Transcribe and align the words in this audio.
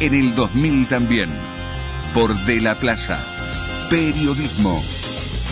en 0.00 0.14
el 0.14 0.34
2000 0.34 0.86
también. 0.88 1.30
Por 2.14 2.34
De 2.46 2.60
la 2.60 2.74
Plaza. 2.74 3.20
Periodismo. 3.88 4.82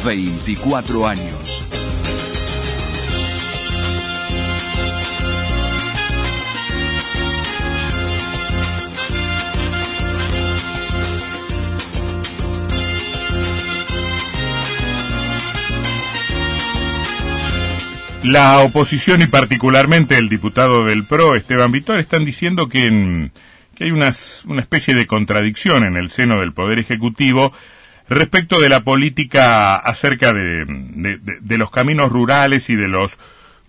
24 0.04 1.06
años. 1.06 1.58
La 18.25 18.59
oposición 18.59 19.23
y 19.23 19.27
particularmente 19.27 20.19
el 20.19 20.29
diputado 20.29 20.85
del 20.85 21.05
PRO, 21.05 21.35
Esteban 21.35 21.73
Vitor, 21.73 21.99
están 21.99 22.27
diciendo 22.27 22.69
que, 22.69 23.30
hay 23.81 23.91
una 23.91 24.09
especie 24.09 24.95
de 24.95 25.07
contradicción 25.07 25.85
en 25.85 25.97
el 25.97 26.11
seno 26.11 26.41
del 26.41 26.53
Poder 26.53 26.79
Ejecutivo 26.79 27.53
respecto 28.09 28.61
de 28.61 28.69
la 28.69 28.82
política 28.82 29.77
acerca 29.77 30.32
de, 30.32 30.67
los 31.59 31.71
caminos 31.71 32.10
rurales 32.10 32.70
y 32.70 32.77
de 32.77 32.88
los 32.88 33.19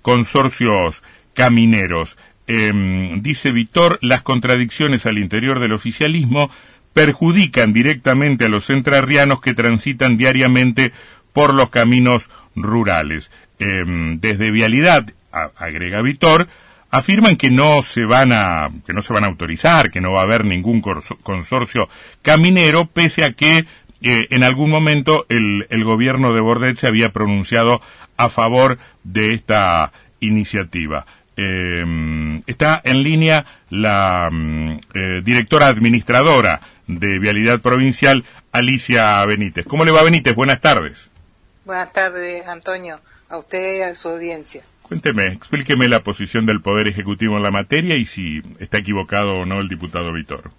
consorcios 0.01 1.03
camineros. 1.33 2.17
Em, 2.47 3.21
dice 3.21 3.51
Vitor, 3.51 3.99
las 4.01 4.21
contradicciones 4.21 5.05
al 5.05 5.17
interior 5.17 5.59
del 5.59 5.73
oficialismo 5.73 6.49
perjudican 6.93 7.73
directamente 7.73 8.45
a 8.45 8.49
los 8.49 8.69
entrerrianos 8.69 9.41
que 9.41 9.53
transitan 9.53 10.17
diariamente 10.17 10.91
por 11.33 11.53
los 11.53 11.69
caminos 11.69 12.29
rurales. 12.55 13.29
Em, 13.59 14.19
desde 14.19 14.51
Vialidad, 14.51 15.13
agrega 15.31 16.01
Vitor, 16.01 16.47
afirman 16.91 17.35
que 17.35 17.51
no 17.51 17.83
se 17.83 18.05
van 18.05 18.31
a 18.31 18.69
que 18.85 18.93
no 18.93 19.01
se 19.01 19.13
van 19.13 19.23
a 19.23 19.27
autorizar, 19.27 19.91
que 19.91 20.01
no 20.01 20.11
va 20.11 20.21
a 20.21 20.23
haber 20.23 20.45
ningún 20.45 20.81
consorcio 20.81 21.89
caminero, 22.21 22.85
pese 22.85 23.25
a 23.25 23.33
que 23.33 23.65
eh, 24.01 24.27
en 24.29 24.43
algún 24.43 24.69
momento 24.69 25.25
el, 25.29 25.67
el 25.69 25.83
gobierno 25.83 26.33
de 26.33 26.41
Bordet 26.41 26.77
se 26.77 26.87
había 26.87 27.11
pronunciado 27.11 27.81
a 28.17 28.29
favor 28.29 28.79
de 29.03 29.33
esta 29.33 29.91
iniciativa. 30.19 31.05
Em, 31.35 32.41
está 32.47 32.81
en 32.83 33.03
línea 33.03 33.45
la 33.69 34.29
mm, 34.31 34.79
eh, 34.93 35.21
directora 35.23 35.67
administradora 35.67 36.59
de 36.87 37.19
Vialidad 37.19 37.59
Provincial, 37.59 38.25
Alicia 38.51 39.23
Benítez. 39.25 39.65
¿Cómo 39.65 39.85
le 39.85 39.91
va 39.91 40.03
Benítez? 40.03 40.35
Buenas 40.35 40.59
tardes. 40.59 41.09
Buenas 41.63 41.93
tardes, 41.93 42.47
Antonio 42.47 42.99
a 43.29 43.37
usted 43.37 43.77
y 43.77 43.81
a 43.81 43.95
su 43.95 44.09
audiencia. 44.09 44.63
Cuénteme, 44.89 45.27
explíqueme 45.27 45.87
la 45.87 46.01
posición 46.01 46.47
del 46.47 46.63
Poder 46.63 46.87
Ejecutivo 46.87 47.37
en 47.37 47.43
la 47.43 47.51
materia 47.51 47.95
y 47.95 48.07
si 48.07 48.41
está 48.57 48.79
equivocado 48.79 49.41
o 49.41 49.45
no 49.45 49.61
el 49.61 49.69
diputado 49.69 50.11
Vitor. 50.11 50.49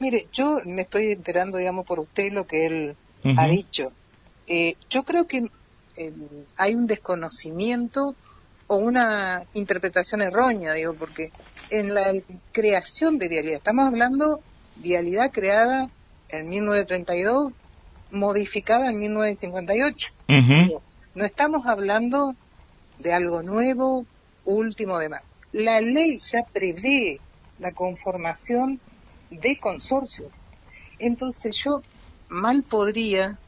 Mire, 0.00 0.26
yo 0.30 0.60
me 0.66 0.82
estoy 0.82 1.12
enterando, 1.12 1.56
digamos, 1.56 1.86
por 1.86 1.98
usted 1.98 2.30
lo 2.30 2.46
que 2.46 2.66
él 2.66 2.96
ha 3.38 3.48
dicho. 3.48 3.90
Eh, 4.46 4.74
yo 4.90 5.02
creo 5.04 5.26
que 5.26 5.48
eh, 5.96 6.12
hay 6.58 6.74
un 6.74 6.86
desconocimiento 6.86 8.14
o 8.66 8.76
una 8.76 9.44
interpretación 9.54 10.20
errónea, 10.20 10.74
digo, 10.74 10.92
porque 10.92 11.30
en 11.70 11.94
la 11.94 12.12
creación 12.52 13.16
de 13.16 13.28
vialidad, 13.28 13.56
estamos 13.56 13.86
hablando 13.86 14.40
vialidad 14.76 15.30
creada 15.32 15.88
en 16.28 16.50
1932, 16.50 17.50
modificada 18.10 18.88
en 18.90 18.98
1958. 18.98 20.12
No 21.14 21.24
estamos 21.24 21.66
hablando 21.66 22.34
de 22.98 23.12
algo 23.12 23.42
nuevo, 23.42 24.06
último 24.44 24.98
de 24.98 25.08
más. 25.08 25.22
La 25.52 25.80
ley 25.80 26.18
ya 26.18 26.44
prevé 26.52 27.20
la 27.58 27.72
conformación 27.72 28.80
de 29.30 29.58
consorcios. 29.58 30.32
Entonces 30.98 31.56
yo 31.56 31.82
mal 32.28 32.62
podría, 32.62 33.38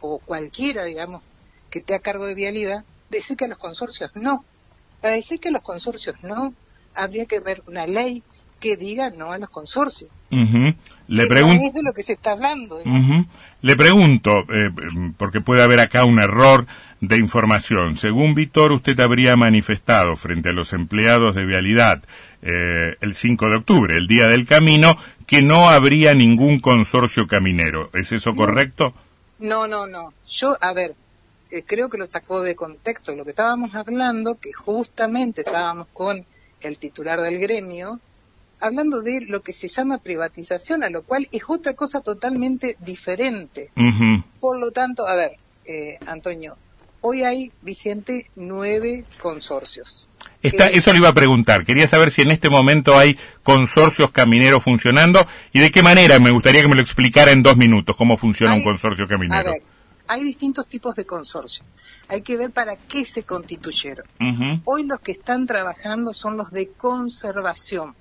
o 0.00 0.18
cualquiera, 0.18 0.84
digamos, 0.84 1.22
que 1.70 1.80
esté 1.80 1.94
a 1.94 2.00
cargo 2.00 2.26
de 2.26 2.34
vialidad, 2.34 2.84
decir 3.10 3.36
que 3.36 3.46
a 3.46 3.48
los 3.48 3.58
consorcios 3.58 4.10
no. 4.14 4.44
Para 5.00 5.14
decir 5.14 5.40
que 5.40 5.50
los 5.50 5.62
consorcios 5.62 6.16
no, 6.22 6.54
habría 6.94 7.26
que 7.26 7.40
ver 7.40 7.62
una 7.66 7.86
ley 7.86 8.22
que 8.60 8.76
diga 8.76 9.10
no 9.10 9.32
a 9.32 9.38
los 9.38 9.50
consorcios. 9.50 10.10
Le 11.08 11.26
pregunto. 11.26 11.72
de 11.72 11.82
lo 11.82 11.92
que 11.92 12.02
se 12.02 12.14
está 12.14 12.32
hablando. 12.32 12.78
Le 13.62 13.76
pregunto, 13.76 14.44
eh, 14.52 14.70
porque 15.16 15.40
puede 15.40 15.62
haber 15.62 15.80
acá 15.80 16.04
un 16.04 16.18
error 16.18 16.66
de 17.00 17.16
información. 17.16 17.96
Según 17.96 18.34
Víctor, 18.34 18.72
usted 18.72 18.98
habría 19.00 19.36
manifestado 19.36 20.16
frente 20.16 20.50
a 20.50 20.52
los 20.52 20.72
empleados 20.72 21.34
de 21.34 21.44
Vialidad 21.44 22.02
eh, 22.42 22.96
el 23.00 23.14
5 23.14 23.50
de 23.50 23.56
octubre, 23.56 23.96
el 23.96 24.06
Día 24.06 24.28
del 24.28 24.46
Camino, 24.46 24.96
que 25.26 25.42
no 25.42 25.68
habría 25.68 26.14
ningún 26.14 26.60
consorcio 26.60 27.26
caminero. 27.26 27.90
¿Es 27.92 28.12
eso 28.12 28.34
correcto? 28.34 28.94
No, 29.38 29.66
no, 29.66 29.86
no. 29.86 30.12
Yo, 30.28 30.56
a 30.60 30.72
ver, 30.72 30.94
eh, 31.50 31.62
creo 31.66 31.88
que 31.88 31.98
lo 31.98 32.06
sacó 32.06 32.40
de 32.42 32.56
contexto 32.56 33.14
lo 33.14 33.24
que 33.24 33.30
estábamos 33.30 33.74
hablando, 33.74 34.38
que 34.38 34.52
justamente 34.52 35.42
estábamos 35.42 35.88
con 35.92 36.24
el 36.60 36.78
titular 36.78 37.20
del 37.20 37.38
gremio, 37.38 38.00
hablando 38.60 39.00
de 39.00 39.22
lo 39.22 39.42
que 39.42 39.52
se 39.52 39.68
llama 39.68 39.98
privatización, 39.98 40.82
a 40.82 40.90
lo 40.90 41.02
cual 41.02 41.28
es 41.32 41.42
otra 41.48 41.74
cosa 41.74 42.00
totalmente 42.00 42.76
diferente. 42.80 43.70
Por 44.40 44.58
lo 44.58 44.70
tanto, 44.70 45.06
a 45.06 45.14
ver, 45.14 45.32
eh, 45.64 45.98
Antonio, 46.06 46.56
hoy 47.00 47.22
hay 47.22 47.52
vigente 47.62 48.30
nueve 48.36 49.04
consorcios. 49.20 50.06
Está, 50.42 50.68
eso 50.68 50.92
le 50.92 50.98
iba 50.98 51.08
a 51.08 51.14
preguntar. 51.14 51.64
Quería 51.64 51.88
saber 51.88 52.10
si 52.10 52.22
en 52.22 52.30
este 52.30 52.48
momento 52.50 52.96
hay 52.96 53.18
consorcios 53.42 54.10
camineros 54.10 54.62
funcionando 54.62 55.26
y 55.52 55.60
de 55.60 55.70
qué 55.70 55.82
manera. 55.82 56.18
Me 56.18 56.30
gustaría 56.30 56.62
que 56.62 56.68
me 56.68 56.74
lo 56.74 56.82
explicara 56.82 57.32
en 57.32 57.42
dos 57.42 57.56
minutos 57.56 57.96
cómo 57.96 58.16
funciona 58.16 58.54
un 58.54 58.62
consorcio 58.62 59.08
caminero. 59.08 59.48
A 59.48 59.52
ver, 59.52 59.62
hay 60.08 60.22
distintos 60.22 60.66
tipos 60.66 60.94
de 60.96 61.04
consorcios. 61.04 61.66
Hay 62.08 62.22
que 62.22 62.36
ver 62.36 62.52
para 62.52 62.76
qué 62.76 63.04
se 63.04 63.24
constituyeron. 63.24 64.06
Hoy 64.64 64.84
los 64.84 65.00
que 65.00 65.12
están 65.12 65.46
trabajando 65.46 66.14
son 66.14 66.36
los 66.36 66.50
de 66.50 66.70
conservación. 66.70 67.94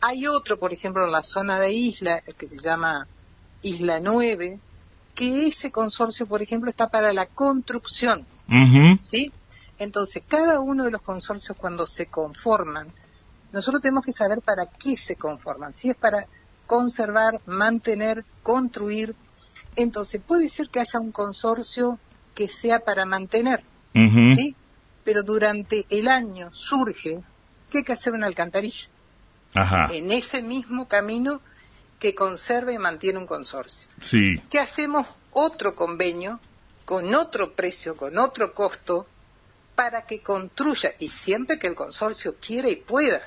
Hay 0.00 0.26
otro, 0.26 0.58
por 0.58 0.72
ejemplo, 0.72 1.04
en 1.04 1.12
la 1.12 1.22
zona 1.22 1.60
de 1.60 1.72
isla, 1.72 2.22
que 2.36 2.48
se 2.48 2.58
llama 2.58 3.06
Isla 3.62 4.00
9, 4.00 4.58
que 5.14 5.46
ese 5.46 5.70
consorcio, 5.70 6.26
por 6.26 6.42
ejemplo, 6.42 6.68
está 6.70 6.88
para 6.88 7.12
la 7.12 7.26
construcción. 7.26 8.26
¿Sí? 9.00 9.32
Entonces, 9.78 10.22
cada 10.26 10.60
uno 10.60 10.84
de 10.84 10.90
los 10.90 11.02
consorcios 11.02 11.56
cuando 11.56 11.86
se 11.86 12.06
conforman, 12.06 12.88
nosotros 13.52 13.82
tenemos 13.82 14.04
que 14.04 14.12
saber 14.12 14.40
para 14.40 14.66
qué 14.66 14.96
se 14.96 15.16
conforman. 15.16 15.74
Si 15.74 15.90
es 15.90 15.96
para 15.96 16.26
conservar, 16.66 17.40
mantener, 17.46 18.24
construir. 18.42 19.14
Entonces, 19.76 20.20
puede 20.26 20.48
ser 20.48 20.68
que 20.68 20.80
haya 20.80 21.00
un 21.00 21.12
consorcio 21.12 21.98
que 22.34 22.48
sea 22.48 22.80
para 22.80 23.06
mantener, 23.06 23.62
¿sí? 23.92 24.54
Pero 25.04 25.22
durante 25.22 25.86
el 25.90 26.08
año 26.08 26.52
surge 26.52 27.22
que 27.70 27.78
hay 27.78 27.84
que 27.84 27.92
hacer 27.92 28.12
una 28.12 28.26
alcantarilla. 28.26 28.88
En 29.92 30.10
ese 30.10 30.42
mismo 30.42 30.88
camino 30.88 31.40
que 31.98 32.14
conserve 32.14 32.74
y 32.74 32.78
mantiene 32.78 33.18
un 33.18 33.26
consorcio. 33.26 33.88
Sí. 34.00 34.40
Que 34.50 34.58
hacemos 34.58 35.06
otro 35.30 35.74
convenio 35.74 36.40
con 36.84 37.14
otro 37.14 37.54
precio, 37.54 37.96
con 37.96 38.18
otro 38.18 38.52
costo, 38.52 39.06
para 39.74 40.02
que 40.06 40.20
construya, 40.20 40.92
y 40.98 41.08
siempre 41.08 41.58
que 41.58 41.66
el 41.66 41.74
consorcio 41.74 42.36
quiera 42.40 42.68
y 42.70 42.76
pueda. 42.76 43.20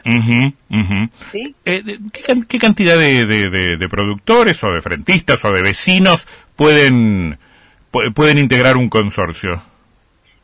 ¿Sí? 1.32 1.56
Eh, 1.66 2.00
¿qué, 2.48 2.60
cantidad 2.60 2.98
de, 2.98 3.26
de, 3.26 3.90
productores 3.90 4.64
o 4.64 4.72
de 4.72 4.82
frentistas 4.82 5.44
o 5.44 5.52
de 5.52 5.62
vecinos 5.62 6.28
pueden, 6.56 7.38
pueden 8.14 8.38
integrar 8.38 8.78
un 8.78 8.90
consorcio? 8.90 9.62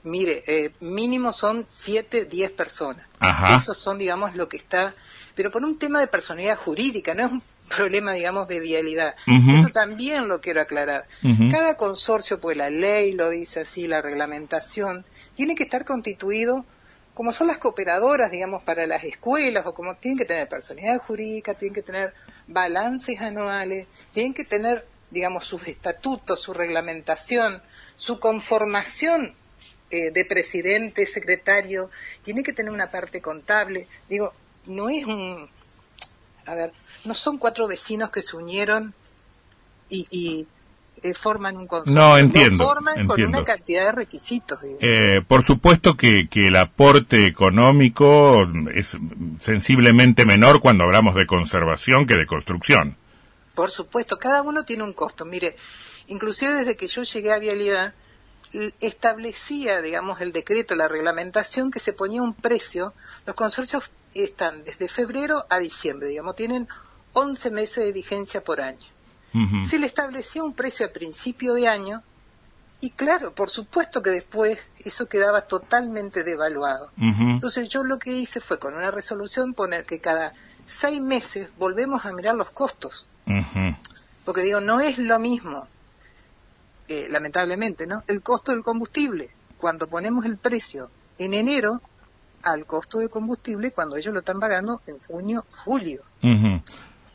Mire, 0.04 0.44
eh, 0.48 0.72
mínimo 0.82 1.32
son 1.32 1.66
7, 1.68 2.26
10 2.26 2.52
personas. 2.52 3.08
Ajá. 3.20 3.56
Esos 3.56 3.78
son, 3.78 3.98
digamos, 3.98 4.36
lo 4.36 4.50
que 4.50 4.58
está... 4.58 4.94
Pero 5.36 5.50
por 5.50 5.64
un 5.64 5.80
tema 5.80 6.00
de 6.00 6.08
personalidad 6.08 6.58
jurídica, 6.58 7.14
no 7.14 7.26
es 7.26 7.32
un 7.32 7.42
problema, 7.76 8.14
digamos, 8.14 8.48
de 8.48 8.60
vialidad. 8.60 9.16
Esto 9.26 9.70
también 9.70 10.28
lo 10.28 10.42
quiero 10.42 10.62
aclarar. 10.62 11.08
Cada 11.50 11.76
consorcio, 11.76 12.40
pues 12.40 12.58
la 12.58 12.70
ley 12.70 13.14
lo 13.14 13.30
dice 13.30 13.62
así, 13.62 13.88
la 13.88 14.02
reglamentación, 14.02 15.06
tiene 15.36 15.56
que 15.56 15.64
estar 15.64 15.86
constituido 15.86 16.66
como 17.14 17.32
son 17.32 17.48
las 17.48 17.60
cooperadoras, 17.60 18.32
digamos, 18.32 18.64
para 18.64 18.88
las 18.88 19.04
escuelas, 19.04 19.66
o 19.68 19.74
como 19.74 19.96
tienen 19.96 20.18
que 20.18 20.26
tener 20.26 20.50
personalidad 20.50 20.98
jurídica, 20.98 21.54
tienen 21.54 21.76
que 21.76 21.84
tener 21.84 22.14
balances 22.48 23.22
anuales, 23.22 23.88
tienen 24.14 24.34
que 24.34 24.46
tener, 24.46 24.88
digamos, 25.12 25.46
sus 25.46 25.68
estatutos, 25.68 26.42
su 26.42 26.54
reglamentación, 26.54 27.62
su 27.96 28.20
conformación 28.20 29.36
eh, 29.92 30.10
de 30.10 30.26
presidente, 30.26 31.06
secretario, 31.06 31.92
tiene 32.24 32.42
que 32.42 32.52
tener 32.52 32.72
una 32.72 32.90
parte 32.90 33.22
contable. 33.22 33.88
Digo, 34.10 34.34
no 34.66 34.90
es 34.90 35.06
un, 35.06 35.48
a 36.48 36.56
ver, 36.56 36.74
no 37.06 37.14
son 37.14 37.38
cuatro 37.38 37.68
vecinos 37.68 38.10
que 38.10 38.24
se 38.24 38.36
unieron 38.36 38.94
y, 39.90 40.48
eh, 41.02 41.14
forman 41.14 41.58
un 41.58 41.68
consorcio. 41.68 41.96
No, 41.96 42.18
entiendo. 42.18 42.64
Lo 42.64 42.70
forman 42.70 43.06
con 43.06 43.22
una 43.24 43.44
cantidad 43.44 43.86
de 43.86 43.92
requisitos. 43.92 44.60
Eh, 44.80 45.22
por 45.28 45.44
supuesto 45.44 45.98
que, 45.98 46.30
que 46.30 46.48
el 46.48 46.56
aporte 46.56 47.26
económico 47.26 48.48
es 48.74 48.98
sensiblemente 49.42 50.26
menor 50.26 50.62
cuando 50.62 50.84
hablamos 50.84 51.16
de 51.16 51.26
conservación 51.26 52.06
que 52.06 52.16
de 52.16 52.26
construcción. 52.26 52.98
Por 53.56 53.70
supuesto, 53.70 54.18
cada 54.18 54.42
uno 54.42 54.64
tiene 54.64 54.84
un 54.84 54.94
costo. 54.94 55.26
Mire, 55.26 55.56
inclusive 56.08 56.54
desde 56.54 56.76
que 56.76 56.88
yo 56.88 57.04
llegué 57.04 57.34
a 57.34 57.40
Vialidad, 57.40 57.94
establecía, 58.80 59.82
digamos, 59.82 60.22
el 60.22 60.32
decreto, 60.32 60.76
la 60.76 60.88
reglamentación, 60.88 61.72
que 61.72 61.80
se 61.80 61.94
ponía 61.94 62.22
un 62.22 62.34
precio. 62.34 62.94
Los 63.26 63.36
consorcios 63.36 63.92
están 64.14 64.64
desde 64.64 64.88
febrero 64.88 65.46
a 65.50 65.60
diciembre, 65.60 66.10
digamos, 66.10 66.36
tienen 66.36 66.68
11 67.14 67.52
meses 67.52 67.86
de 67.86 67.92
vigencia 67.92 68.44
por 68.44 68.62
año. 68.62 68.93
Se 69.66 69.80
le 69.80 69.88
establecía 69.88 70.44
un 70.44 70.54
precio 70.54 70.86
a 70.86 70.90
principio 70.90 71.54
de 71.56 71.68
año 71.68 72.04
y 72.82 72.92
claro, 72.92 73.34
por 73.34 73.50
supuesto 73.50 74.02
que 74.02 74.10
después 74.10 74.60
eso 74.84 75.08
quedaba 75.08 75.42
totalmente 75.44 76.24
devaluado. 76.24 76.92
Entonces 76.98 77.70
yo 77.70 77.84
lo 77.84 77.98
que 77.98 78.12
hice 78.12 78.42
fue 78.42 78.60
con 78.60 78.76
una 78.76 78.92
resolución 78.92 79.54
poner 79.54 79.86
que 79.86 80.00
cada 80.00 80.34
seis 80.66 81.02
meses 81.02 81.48
volvemos 81.58 82.06
a 82.06 82.12
mirar 82.12 82.36
los 82.36 82.52
costos. 82.52 83.08
Porque 84.26 84.42
digo, 84.42 84.62
no 84.62 84.82
es 84.82 84.98
lo 85.00 85.18
mismo, 85.20 85.68
eh, 86.88 87.08
lamentablemente, 87.10 87.88
¿no? 87.88 88.04
El 88.08 88.22
costo 88.22 88.52
del 88.52 88.62
combustible. 88.62 89.30
Cuando 89.58 89.88
ponemos 89.88 90.26
el 90.26 90.38
precio 90.38 90.90
en 91.18 91.34
enero 91.34 91.82
al 92.44 92.66
costo 92.66 93.00
de 93.00 93.10
combustible 93.10 93.72
cuando 93.72 93.96
ellos 93.96 94.14
lo 94.14 94.20
están 94.20 94.40
pagando 94.40 94.82
en 94.88 95.00
junio, 95.00 95.46
julio. 95.64 96.04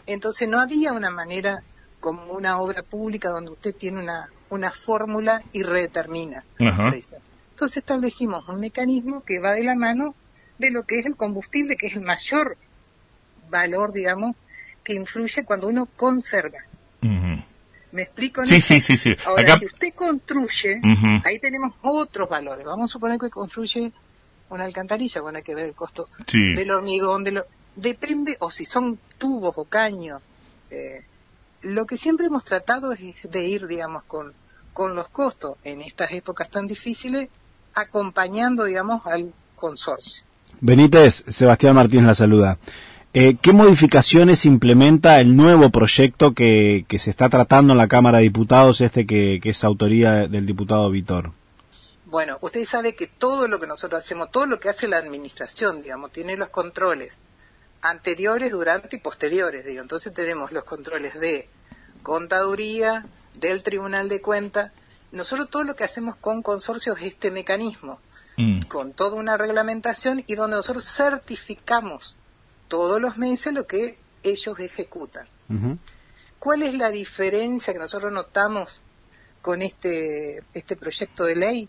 Entonces 0.07 0.49
no 0.49 0.59
había 0.59 0.93
una 0.93 1.11
manera 1.11 1.63
como 2.01 2.33
una 2.33 2.61
obra 2.61 2.83
pública 2.83 3.31
donde 3.31 3.51
usted 3.51 3.75
tiene 3.75 4.03
una, 4.03 4.29
una 4.51 4.71
fórmula 4.71 5.43
y 5.53 5.63
redetermina 5.63 6.45
Entonces 6.59 7.77
establecimos 7.77 8.49
un 8.49 8.61
mecanismo 8.61 9.23
que 9.25 9.41
va 9.41 9.53
de 9.53 9.65
la 9.65 9.75
mano 9.75 10.15
de 10.59 10.71
lo 10.71 10.83
que 10.85 10.99
es 10.99 11.07
el 11.07 11.17
combustible, 11.17 11.77
que 11.77 11.87
es 11.87 11.95
el 11.95 12.03
mayor 12.03 12.57
valor, 13.51 13.93
digamos, 13.93 14.37
que 14.83 14.95
influye 14.95 15.45
cuando 15.45 15.69
uno 15.69 15.87
conserva. 15.87 16.59
¿Me 17.91 18.03
explico? 18.03 18.45
Sí, 18.45 18.61
sí, 18.61 18.81
sí, 18.81 18.99
sí, 18.99 19.17
Ahora, 19.25 19.59
si 19.59 19.65
usted 19.65 19.95
construye, 19.95 20.81
ahí 21.25 21.39
tenemos 21.39 21.73
otros 21.83 22.29
valores. 22.29 22.67
Vamos 22.67 22.91
a 22.91 22.93
suponer 22.93 23.19
que 23.19 23.31
construye 23.31 23.93
una 24.51 24.65
alcantarilla, 24.65 25.21
bueno, 25.21 25.39
hay 25.39 25.45
que 25.45 25.55
ver 25.55 25.67
el 25.67 25.75
costo 25.75 26.09
del 26.33 26.71
hormigón, 26.71 27.25
de 27.25 27.33
lo... 27.33 27.47
depende, 27.77 28.37
o 28.41 28.51
si 28.51 28.65
son 28.65 28.99
tubos 29.17 29.53
o 29.57 29.65
caños. 29.65 30.21
Eh, 30.71 31.03
lo 31.63 31.87
que 31.87 31.97
siempre 31.97 32.27
hemos 32.27 32.45
tratado 32.45 32.93
es 32.93 33.01
de 33.23 33.47
ir, 33.47 33.67
digamos, 33.67 34.05
con, 34.05 34.33
con 34.73 34.95
los 34.95 35.09
costos 35.09 35.57
en 35.65 35.83
estas 35.83 36.13
épocas 36.13 36.49
tan 36.51 36.67
difíciles, 36.67 37.29
acompañando, 37.75 38.65
digamos, 38.65 39.07
al 39.07 39.33
consorcio. 39.57 40.25
Benítez, 40.61 41.25
Sebastián 41.29 41.75
Martínez 41.75 42.07
la 42.07 42.15
saluda. 42.15 42.59
Eh, 43.15 43.37
¿Qué 43.41 43.53
modificaciones 43.53 44.45
implementa 44.45 45.21
el 45.21 45.37
nuevo 45.37 45.71
proyecto 45.71 46.35
que, 46.35 46.85
que, 46.87 46.99
se 46.99 47.11
está 47.11 47.29
tratando 47.29 47.73
en 47.73 47.79
la 47.79 47.89
Cámara 47.89 48.19
de 48.19 48.25
Diputados, 48.25 48.81
este 48.81 49.07
que, 49.07 49.41
que 49.43 49.51
es 49.51 49.65
autoría 49.65 50.29
del 50.29 50.47
diputado 50.47 50.91
Vitor? 50.91 51.33
Bueno, 52.07 52.39
usted 52.41 52.65
sabe 52.65 52.95
que 52.95 53.07
todo 53.07 53.49
lo 53.49 53.59
que 53.59 53.67
nosotros 53.67 54.05
hacemos, 54.05 54.31
todo 54.31 54.47
lo 54.47 54.61
que 54.61 54.69
hace 54.69 54.89
la 54.89 54.99
administración, 54.99 55.83
digamos, 55.83 56.13
tiene 56.13 56.37
los 56.37 56.51
controles 56.51 57.19
anteriores, 57.83 58.51
durante 58.51 58.97
y 58.97 59.01
posteriores, 59.01 59.65
digo. 59.65 59.83
Entonces 59.83 60.13
tenemos 60.13 60.53
los 60.53 60.65
controles 60.65 61.19
de 61.19 61.49
contaduría, 62.03 63.07
del 63.35 63.63
Tribunal 63.63 64.09
de 64.09 64.21
Cuentas. 64.21 64.73
Nosotros 65.13 65.49
todo 65.51 65.65
lo 65.65 65.77
que 65.77 65.85
hacemos 65.85 66.17
con 66.17 66.43
consorcios 66.43 66.99
es 66.99 67.07
este 67.07 67.31
mecanismo, 67.31 68.01
mm. 68.37 68.63
con 68.63 68.93
toda 68.93 69.17
una 69.17 69.37
reglamentación 69.37 70.25
y 70.27 70.35
donde 70.35 70.57
nosotros 70.57 70.85
certificamos 70.85 72.17
todos 72.69 73.01
los 73.01 73.17
meses 73.17 73.53
lo 73.55 73.67
que 73.67 73.99
ellos 74.23 74.59
ejecutan. 74.59 75.27
¿Cuál 76.39 76.63
es 76.63 76.75
la 76.75 76.91
diferencia 76.91 77.73
que 77.73 77.79
nosotros 77.79 78.13
notamos 78.13 78.83
con 79.41 79.63
este, 79.63 80.45
este 80.53 80.77
proyecto 80.77 81.25
de 81.25 81.37
ley? 81.37 81.69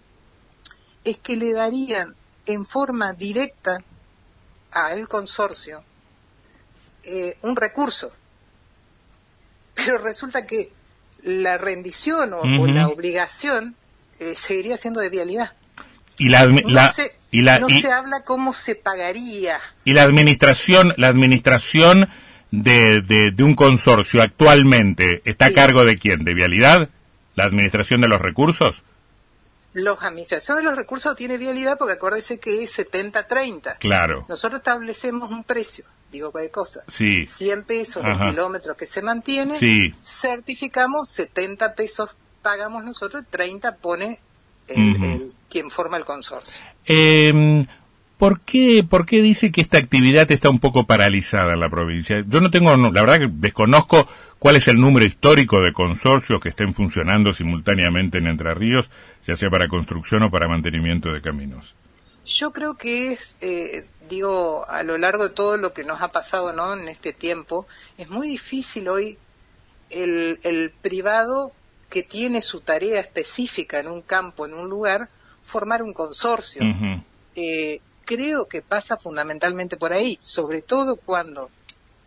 Es 1.05 1.17
que 1.19 1.37
le 1.37 1.53
darían 1.53 2.13
en 2.45 2.65
forma 2.65 3.13
directa 3.13 3.77
al 4.71 5.07
consorcio 5.07 5.83
eh, 7.03 7.37
un 7.41 7.55
recurso. 7.55 8.11
Pero 9.73 9.97
resulta 9.97 10.45
que 10.45 10.71
la 11.23 11.57
rendición 11.57 12.33
o, 12.33 12.67
la 12.67 12.87
obligación 12.87 13.75
eh, 14.19 14.33
seguiría 14.35 14.77
siendo 14.77 14.99
de 14.99 15.09
vialidad. 15.09 15.53
Y 16.17 16.29
la, 16.29 16.45
no, 16.45 16.91
se, 16.91 17.15
y 17.31 17.41
la, 17.41 17.59
no 17.59 17.69
se 17.69 17.91
habla 17.91 18.23
cómo 18.23 18.53
se 18.53 18.75
pagaría. 18.75 19.57
Y 19.85 19.93
la 19.93 20.03
administración, 20.03 20.93
la 20.97 21.07
administración 21.07 22.09
de, 22.51 23.01
de, 23.01 23.43
un 23.43 23.55
consorcio 23.55 24.21
actualmente 24.21 25.21
está 25.25 25.45
a 25.45 25.53
cargo 25.53 25.85
de 25.85 25.97
quién? 25.97 26.25
¿De 26.25 26.33
vialidad? 26.33 26.89
¿La 27.35 27.45
administración 27.45 28.01
de 28.01 28.09
los 28.09 28.21
recursos? 28.21 28.83
Los 29.73 30.01
administración 30.03 30.57
de 30.57 30.63
los 30.63 30.75
recursos 30.75 31.15
tiene 31.15 31.37
vialidad 31.37 31.77
porque 31.77 31.93
acuérdese 31.93 32.39
que 32.39 32.63
es 32.63 32.79
70-30. 32.79 33.77
Claro. 33.77 34.25
Nosotros 34.27 34.59
establecemos 34.59 35.29
un 35.29 35.43
precio 35.43 35.85
digo 36.11 36.31
cualquier 36.31 36.51
cosa, 36.51 36.83
sí. 36.87 37.25
100 37.25 37.63
pesos 37.63 38.03
el 38.03 38.19
kilómetro 38.19 38.75
que 38.75 38.85
se 38.85 39.01
mantiene, 39.01 39.57
sí. 39.57 39.93
certificamos, 40.03 41.09
70 41.09 41.75
pesos 41.75 42.15
pagamos 42.41 42.83
nosotros, 42.83 43.23
30 43.29 43.75
pone 43.77 44.19
el, 44.67 45.33
quien 45.49 45.69
forma 45.69 45.97
el 45.97 46.05
consorcio. 46.05 46.63
Eh, 46.85 47.65
¿Por 48.19 48.41
qué, 48.41 48.83
¿Por 48.83 49.05
qué 49.05 49.21
dice 49.21 49.49
que 49.49 49.61
esta 49.61 49.77
actividad 49.77 50.29
está 50.29 50.49
un 50.49 50.59
poco 50.59 50.83
paralizada 50.83 51.53
en 51.53 51.61
la 51.61 51.69
provincia? 51.69 52.21
Yo 52.27 52.41
no 52.41 52.51
tengo, 52.51 52.75
la 52.75 52.89
verdad 53.01 53.17
que 53.19 53.29
desconozco 53.31 54.09
cuál 54.39 54.57
es 54.57 54.67
el 54.67 54.75
número 54.77 55.05
histórico 55.05 55.61
de 55.61 55.71
consorcios 55.71 56.41
que 56.41 56.49
estén 56.49 56.73
funcionando 56.73 57.31
simultáneamente 57.31 58.17
en 58.17 58.27
Entre 58.27 58.53
Ríos, 58.53 58.91
ya 59.25 59.37
sea 59.37 59.49
para 59.49 59.69
construcción 59.69 60.23
o 60.23 60.29
para 60.29 60.49
mantenimiento 60.49 61.13
de 61.13 61.21
caminos. 61.21 61.73
Yo 62.25 62.51
creo 62.51 62.75
que 62.75 63.13
es, 63.13 63.37
eh, 63.39 63.85
digo, 64.09 64.69
a 64.69 64.83
lo 64.83 64.97
largo 64.97 65.23
de 65.23 65.33
todo 65.33 65.55
lo 65.55 65.71
que 65.71 65.85
nos 65.85 66.01
ha 66.01 66.11
pasado 66.11 66.51
¿no? 66.51 66.73
en 66.73 66.89
este 66.89 67.13
tiempo, 67.13 67.67
es 67.97 68.09
muy 68.09 68.27
difícil 68.27 68.89
hoy 68.89 69.17
el, 69.91 70.41
el 70.43 70.71
privado 70.81 71.53
que 71.89 72.03
tiene 72.03 72.41
su 72.41 72.59
tarea 72.59 72.99
específica 72.99 73.79
en 73.79 73.87
un 73.87 74.01
campo, 74.01 74.45
en 74.45 74.55
un 74.55 74.67
lugar, 74.67 75.07
formar 75.41 75.81
un 75.81 75.93
consorcio. 75.93 76.61
eh, 77.37 77.79
creo 78.09 78.47
que 78.47 78.63
pasa 78.63 78.97
fundamentalmente 78.97 79.77
por 79.77 79.93
ahí, 79.93 80.17
sobre 80.19 80.63
todo 80.63 80.95
cuando, 80.95 81.51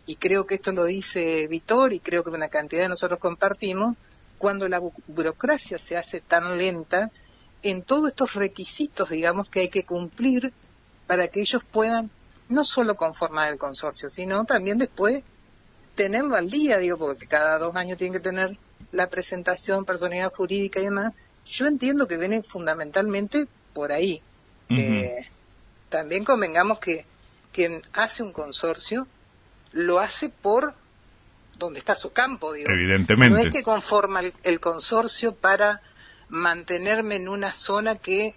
y 0.05 0.17
creo 0.17 0.45
que 0.45 0.55
esto 0.55 0.73
lo 0.73 0.83
dice 0.83 1.47
Vitor 1.47 1.93
y 1.93 2.01
creo 2.01 2.25
que 2.25 2.29
una 2.29 2.49
cantidad 2.49 2.81
de 2.81 2.89
nosotros 2.89 3.19
compartimos, 3.19 3.95
cuando 4.37 4.67
la 4.67 4.81
burocracia 5.07 5.77
se 5.77 5.95
hace 5.95 6.19
tan 6.19 6.57
lenta 6.57 7.09
en 7.61 7.83
todos 7.83 8.09
estos 8.09 8.33
requisitos, 8.33 9.11
digamos, 9.11 9.47
que 9.47 9.61
hay 9.61 9.69
que 9.69 9.85
cumplir 9.85 10.51
para 11.07 11.29
que 11.29 11.39
ellos 11.39 11.61
puedan 11.71 12.11
no 12.49 12.65
solo 12.65 12.97
conformar 12.97 13.53
el 13.53 13.57
consorcio, 13.57 14.09
sino 14.09 14.43
también 14.43 14.79
después 14.79 15.23
tenerlo 15.95 16.35
al 16.35 16.49
día, 16.49 16.79
digo, 16.79 16.97
porque 16.97 17.27
cada 17.27 17.57
dos 17.59 17.77
años 17.77 17.97
tienen 17.97 18.11
que 18.11 18.19
tener 18.19 18.57
la 18.91 19.09
presentación, 19.09 19.85
personalidad 19.85 20.33
jurídica 20.33 20.81
y 20.81 20.83
demás. 20.83 21.13
Yo 21.45 21.65
entiendo 21.65 22.09
que 22.09 22.17
viene 22.17 22.43
fundamentalmente 22.43 23.47
por 23.73 23.93
ahí. 23.93 24.21
Eh, 24.67 25.27
también 25.93 26.25
convengamos 26.25 26.79
que 26.79 27.05
quien 27.51 27.83
hace 27.93 28.23
un 28.23 28.33
consorcio 28.33 29.07
lo 29.73 29.99
hace 29.99 30.29
por 30.29 30.73
donde 31.59 31.77
está 31.77 31.93
su 31.93 32.11
campo, 32.11 32.51
digo. 32.51 32.67
Evidentemente. 32.71 33.29
No 33.29 33.47
es 33.47 33.53
que 33.53 33.61
conforma 33.61 34.21
el 34.43 34.59
consorcio 34.59 35.35
para 35.35 35.83
mantenerme 36.29 37.17
en 37.17 37.29
una 37.29 37.53
zona 37.53 37.93
que 37.93 38.33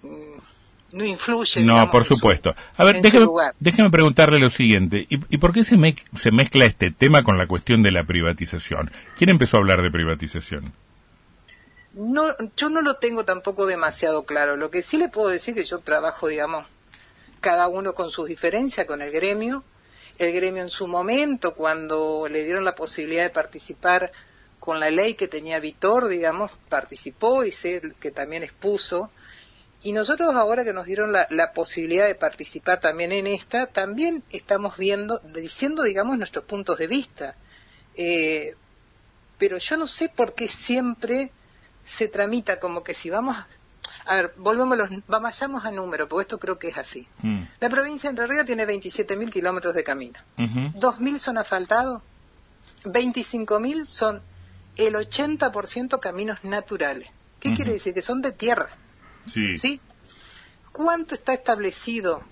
mm, 0.00 0.96
no 0.96 1.04
influye. 1.04 1.64
No, 1.64 1.90
por 1.90 2.06
supuesto. 2.06 2.56
a 2.78 2.84
ver, 2.86 3.02
déjeme, 3.02 3.90
preguntarle 3.90 4.38
lo 4.38 4.48
siguiente. 4.48 5.06
¿Y, 5.10 5.36
por 5.36 5.52
qué 5.52 5.64
se, 5.64 5.76
se 6.16 6.30
mezcla 6.30 6.64
este 6.64 6.90
tema 6.90 7.22
con 7.24 7.36
la 7.36 7.46
cuestión 7.46 7.82
de 7.82 7.90
la 7.90 8.04
privatización? 8.04 8.90
¿Quién 9.18 9.28
empezó 9.28 9.58
a 9.58 9.60
hablar 9.60 9.82
de 9.82 9.90
privatización? 9.90 10.72
No, 11.92 12.24
yo 12.56 12.70
no 12.70 12.80
lo 12.80 12.94
tengo 12.94 13.26
tampoco 13.26 13.66
demasiado 13.66 14.24
claro. 14.24 14.56
Lo 14.56 14.70
que 14.70 14.80
sí 14.80 14.96
le 14.96 15.10
puedo 15.10 15.28
decir 15.28 15.54
que 15.54 15.64
yo 15.64 15.80
trabajo, 15.80 16.28
digamos, 16.28 16.64
cada 17.40 17.68
uno 17.68 17.94
con 17.94 18.10
sus 18.10 18.28
diferencias, 18.28 18.86
con 18.86 19.02
el 19.02 19.10
gremio. 19.10 19.64
El 20.18 20.32
gremio 20.32 20.62
en 20.62 20.70
su 20.70 20.88
momento, 20.88 21.54
cuando 21.54 22.26
le 22.28 22.44
dieron 22.44 22.64
la 22.64 22.74
posibilidad 22.74 23.22
de 23.22 23.30
participar 23.30 24.12
con 24.58 24.80
la 24.80 24.90
ley 24.90 25.14
que 25.14 25.28
tenía 25.28 25.60
Vitor, 25.60 26.08
digamos, 26.08 26.58
participó 26.68 27.44
y 27.44 27.52
sé 27.52 27.82
que 28.00 28.10
también 28.10 28.42
expuso. 28.42 29.10
Y 29.82 29.92
nosotros 29.92 30.34
ahora 30.34 30.64
que 30.64 30.72
nos 30.72 30.86
dieron 30.86 31.12
la, 31.12 31.52
posibilidad 31.52 32.06
de 32.06 32.14
participar 32.14 32.80
también 32.80 33.12
en 33.12 33.26
esta, 33.26 33.66
también 33.66 34.24
estamos 34.30 34.76
viendo, 34.76 35.18
diciendo, 35.18 35.82
digamos, 35.82 36.16
nuestros 36.16 36.44
puntos 36.44 36.78
de 36.78 36.86
vista. 36.86 37.36
Eh, 37.94 38.56
pero 39.38 39.58
yo 39.58 39.76
no 39.76 39.86
sé 39.86 40.08
por 40.08 40.34
qué 40.34 40.48
siempre 40.48 41.30
se 41.84 42.08
tramita 42.08 42.58
como 42.58 42.82
que 42.82 42.94
si 42.94 43.10
vamos 43.10 43.36
a 44.06 44.14
ver, 44.14 44.34
volvemos 44.36 44.78
los, 44.78 44.88
vayamos 45.08 45.64
a 45.64 45.70
número, 45.70 46.08
porque 46.08 46.22
esto 46.22 46.38
creo 46.38 46.58
que 46.58 46.68
es 46.68 46.78
así. 46.78 47.08
Mm. 47.22 47.42
La 47.60 47.68
provincia 47.68 48.08
de 48.08 48.12
Entre 48.12 48.26
Ríos 48.26 48.46
tiene 48.46 48.66
27.000 48.66 49.30
kilómetros 49.30 49.74
de 49.74 49.82
camino. 49.82 50.18
2.000 50.36 51.18
son 51.18 51.38
asfaltados, 51.38 52.02
25.000 52.84 53.86
son 53.86 54.22
el 54.76 54.94
80% 54.94 55.98
caminos 56.00 56.44
naturales. 56.44 57.10
¿Qué 57.40 57.52
quiere 57.52 57.72
decir? 57.72 57.94
Que 57.94 58.02
son 58.02 58.22
de 58.22 58.32
tierra. 58.32 58.70
Sí. 59.32 59.56
¿Sí? 59.56 59.80
¿Cuánto 60.72 61.14
está 61.14 61.32
establecido 61.34 62.22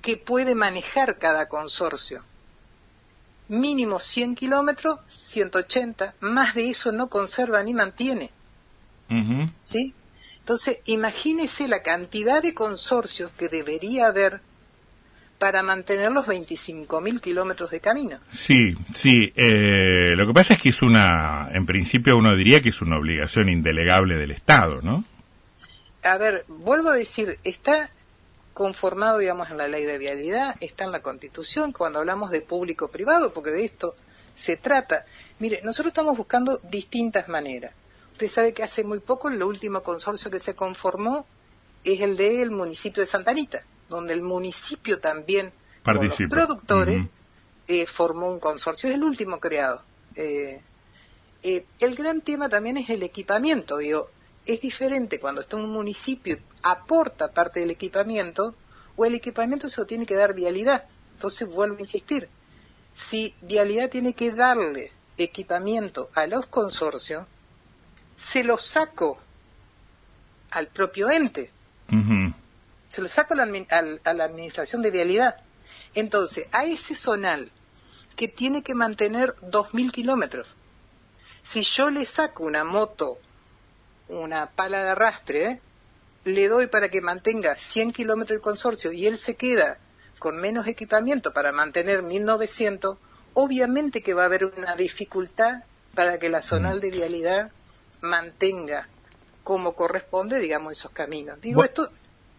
que 0.00 0.16
puede 0.16 0.54
manejar 0.54 1.18
cada 1.18 1.48
consorcio? 1.48 2.24
Mínimo 3.48 3.98
100 3.98 4.34
kilómetros, 4.34 5.00
180, 5.16 6.14
más 6.20 6.54
de 6.54 6.70
eso 6.70 6.92
no 6.92 7.08
conserva 7.08 7.62
ni 7.62 7.74
mantiene. 7.74 8.30
¿Sí? 9.64 9.94
Entonces, 10.48 10.78
imagínese 10.86 11.68
la 11.68 11.82
cantidad 11.82 12.42
de 12.42 12.54
consorcios 12.54 13.30
que 13.32 13.50
debería 13.50 14.06
haber 14.06 14.40
para 15.38 15.62
mantener 15.62 16.10
los 16.10 16.26
25.000 16.26 17.20
kilómetros 17.20 17.70
de 17.70 17.80
camino. 17.80 18.18
Sí, 18.30 18.74
sí. 18.94 19.30
Eh, 19.36 20.14
lo 20.16 20.26
que 20.26 20.32
pasa 20.32 20.54
es 20.54 20.62
que 20.62 20.70
es 20.70 20.80
una, 20.80 21.50
en 21.52 21.66
principio 21.66 22.16
uno 22.16 22.34
diría 22.34 22.62
que 22.62 22.70
es 22.70 22.80
una 22.80 22.96
obligación 22.96 23.50
indelegable 23.50 24.16
del 24.16 24.30
Estado, 24.30 24.80
¿no? 24.80 25.04
A 26.02 26.16
ver, 26.16 26.46
vuelvo 26.48 26.88
a 26.88 26.94
decir, 26.94 27.38
está 27.44 27.90
conformado, 28.54 29.18
digamos, 29.18 29.50
en 29.50 29.58
la 29.58 29.68
ley 29.68 29.84
de 29.84 29.98
vialidad, 29.98 30.56
está 30.60 30.84
en 30.84 30.92
la 30.92 31.02
Constitución, 31.02 31.72
cuando 31.72 31.98
hablamos 31.98 32.30
de 32.30 32.40
público-privado, 32.40 33.34
porque 33.34 33.50
de 33.50 33.66
esto 33.66 33.92
se 34.34 34.56
trata. 34.56 35.04
Mire, 35.40 35.60
nosotros 35.62 35.90
estamos 35.90 36.16
buscando 36.16 36.56
distintas 36.56 37.28
maneras. 37.28 37.74
Usted 38.18 38.28
sabe 38.28 38.52
que 38.52 38.64
hace 38.64 38.82
muy 38.82 38.98
poco 38.98 39.28
el 39.28 39.40
último 39.42 39.82
consorcio 39.84 40.28
que 40.28 40.40
se 40.40 40.56
conformó 40.56 41.24
es 41.84 42.00
el 42.00 42.16
del 42.16 42.50
municipio 42.50 43.00
de 43.00 43.06
Santa 43.06 43.30
Anita 43.30 43.64
donde 43.88 44.12
el 44.12 44.22
municipio 44.22 45.00
también, 45.00 45.52
con 45.84 46.04
los 46.04 46.16
productores, 46.28 47.04
eh, 47.66 47.86
formó 47.86 48.28
un 48.28 48.40
consorcio. 48.40 48.88
Es 48.88 48.94
el 48.96 49.04
último 49.04 49.40
creado. 49.40 49.82
Eh, 50.14 50.60
eh, 51.42 51.64
el 51.80 51.94
gran 51.94 52.20
tema 52.20 52.48
también 52.48 52.76
es 52.76 52.90
el 52.90 53.02
equipamiento. 53.02 53.78
Digo, 53.78 54.10
es 54.46 54.60
diferente 54.60 55.20
cuando 55.20 55.40
está 55.40 55.56
un 55.56 55.70
municipio 55.70 56.38
aporta 56.62 57.32
parte 57.32 57.60
del 57.60 57.70
equipamiento 57.70 58.54
o 58.96 59.04
el 59.04 59.14
equipamiento 59.14 59.68
se 59.68 59.80
lo 59.80 59.86
tiene 59.86 60.06
que 60.06 60.16
dar 60.16 60.34
vialidad. 60.34 60.84
Entonces 61.14 61.48
vuelvo 61.48 61.78
a 61.78 61.80
insistir, 61.80 62.28
si 62.94 63.34
vialidad 63.42 63.90
tiene 63.90 64.12
que 64.12 64.32
darle 64.32 64.92
equipamiento 65.16 66.10
a 66.14 66.26
los 66.26 66.46
consorcios, 66.46 67.24
se 68.18 68.44
lo 68.44 68.58
saco 68.58 69.18
al 70.50 70.66
propio 70.66 71.10
ente. 71.10 71.50
Se 72.88 73.00
lo 73.00 73.08
saco 73.08 73.34
a 73.34 73.36
la, 73.36 74.24
administración 74.24 74.82
de 74.82 74.90
vialidad. 74.90 75.36
Entonces, 75.94 76.46
a 76.52 76.64
ese 76.64 76.94
zonal 76.94 77.50
que 78.16 78.28
tiene 78.28 78.62
que 78.62 78.74
mantener 78.74 79.34
2.000 79.42 79.92
kilómetros, 79.92 80.56
si 81.42 81.62
yo 81.62 81.90
le 81.90 82.04
saco 82.04 82.44
una 82.44 82.64
moto, 82.64 83.18
una 84.08 84.50
pala 84.50 84.82
de 84.82 84.90
arrastre, 84.90 85.60
le 86.24 86.48
doy 86.48 86.66
para 86.66 86.88
que 86.88 87.00
mantenga 87.00 87.56
100 87.56 87.92
kilómetros 87.92 88.36
el 88.36 88.42
consorcio 88.42 88.92
y 88.92 89.06
él 89.06 89.16
se 89.16 89.36
queda 89.36 89.78
con 90.18 90.40
menos 90.40 90.66
equipamiento 90.66 91.32
para 91.32 91.52
mantener 91.52 92.02
1.900, 92.02 92.98
obviamente 93.34 94.02
que 94.02 94.14
va 94.14 94.22
a 94.22 94.26
haber 94.26 94.44
una 94.44 94.74
dificultad 94.74 95.62
para 95.94 96.18
que 96.18 96.28
la 96.28 96.42
zonal 96.42 96.80
de 96.80 96.90
vialidad 96.90 97.52
mantenga 98.00 98.88
como 99.42 99.74
corresponde, 99.74 100.40
digamos, 100.40 100.72
esos 100.72 100.90
caminos. 100.90 101.40
Digo, 101.40 101.64
esto 101.64 101.90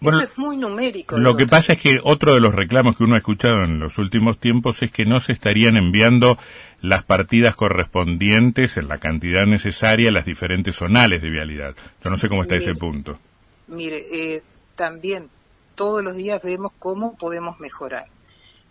bueno, 0.02 0.22
es 0.22 0.38
muy 0.38 0.56
numérico. 0.56 1.18
Lo 1.18 1.36
que 1.36 1.46
pasa 1.46 1.74
es 1.74 1.82
que 1.82 2.00
otro 2.04 2.34
de 2.34 2.40
los 2.40 2.56
reclamos 2.56 2.96
que 2.96 3.04
uno 3.04 3.16
ha 3.16 3.18
escuchado 3.18 3.64
en 3.66 3.80
los 3.80 3.98
últimos 3.98 4.40
tiempos 4.40 4.82
es 4.82 4.92
que 4.92 5.06
no 5.06 5.20
se 5.20 5.34
estarían 5.34 5.76
enviando 5.76 6.38
las 6.82 7.04
partidas 7.04 7.56
correspondientes 7.56 8.78
en 8.78 8.88
la 8.88 9.00
cantidad 9.00 9.46
necesaria 9.46 10.10
a 10.10 10.14
las 10.14 10.26
diferentes 10.26 10.78
zonales 10.78 11.22
de 11.22 11.30
vialidad. 11.30 11.76
Yo 12.02 12.10
no 12.10 12.18
sé 12.18 12.30
cómo 12.30 12.44
está 12.44 12.56
ese 12.56 12.76
punto. 12.76 13.20
Mire, 13.68 14.06
eh, 14.12 14.42
también 14.76 15.30
todos 15.76 16.02
los 16.02 16.16
días 16.16 16.42
vemos 16.42 16.72
cómo 16.80 17.18
podemos 17.18 17.60
mejorar. 17.60 18.08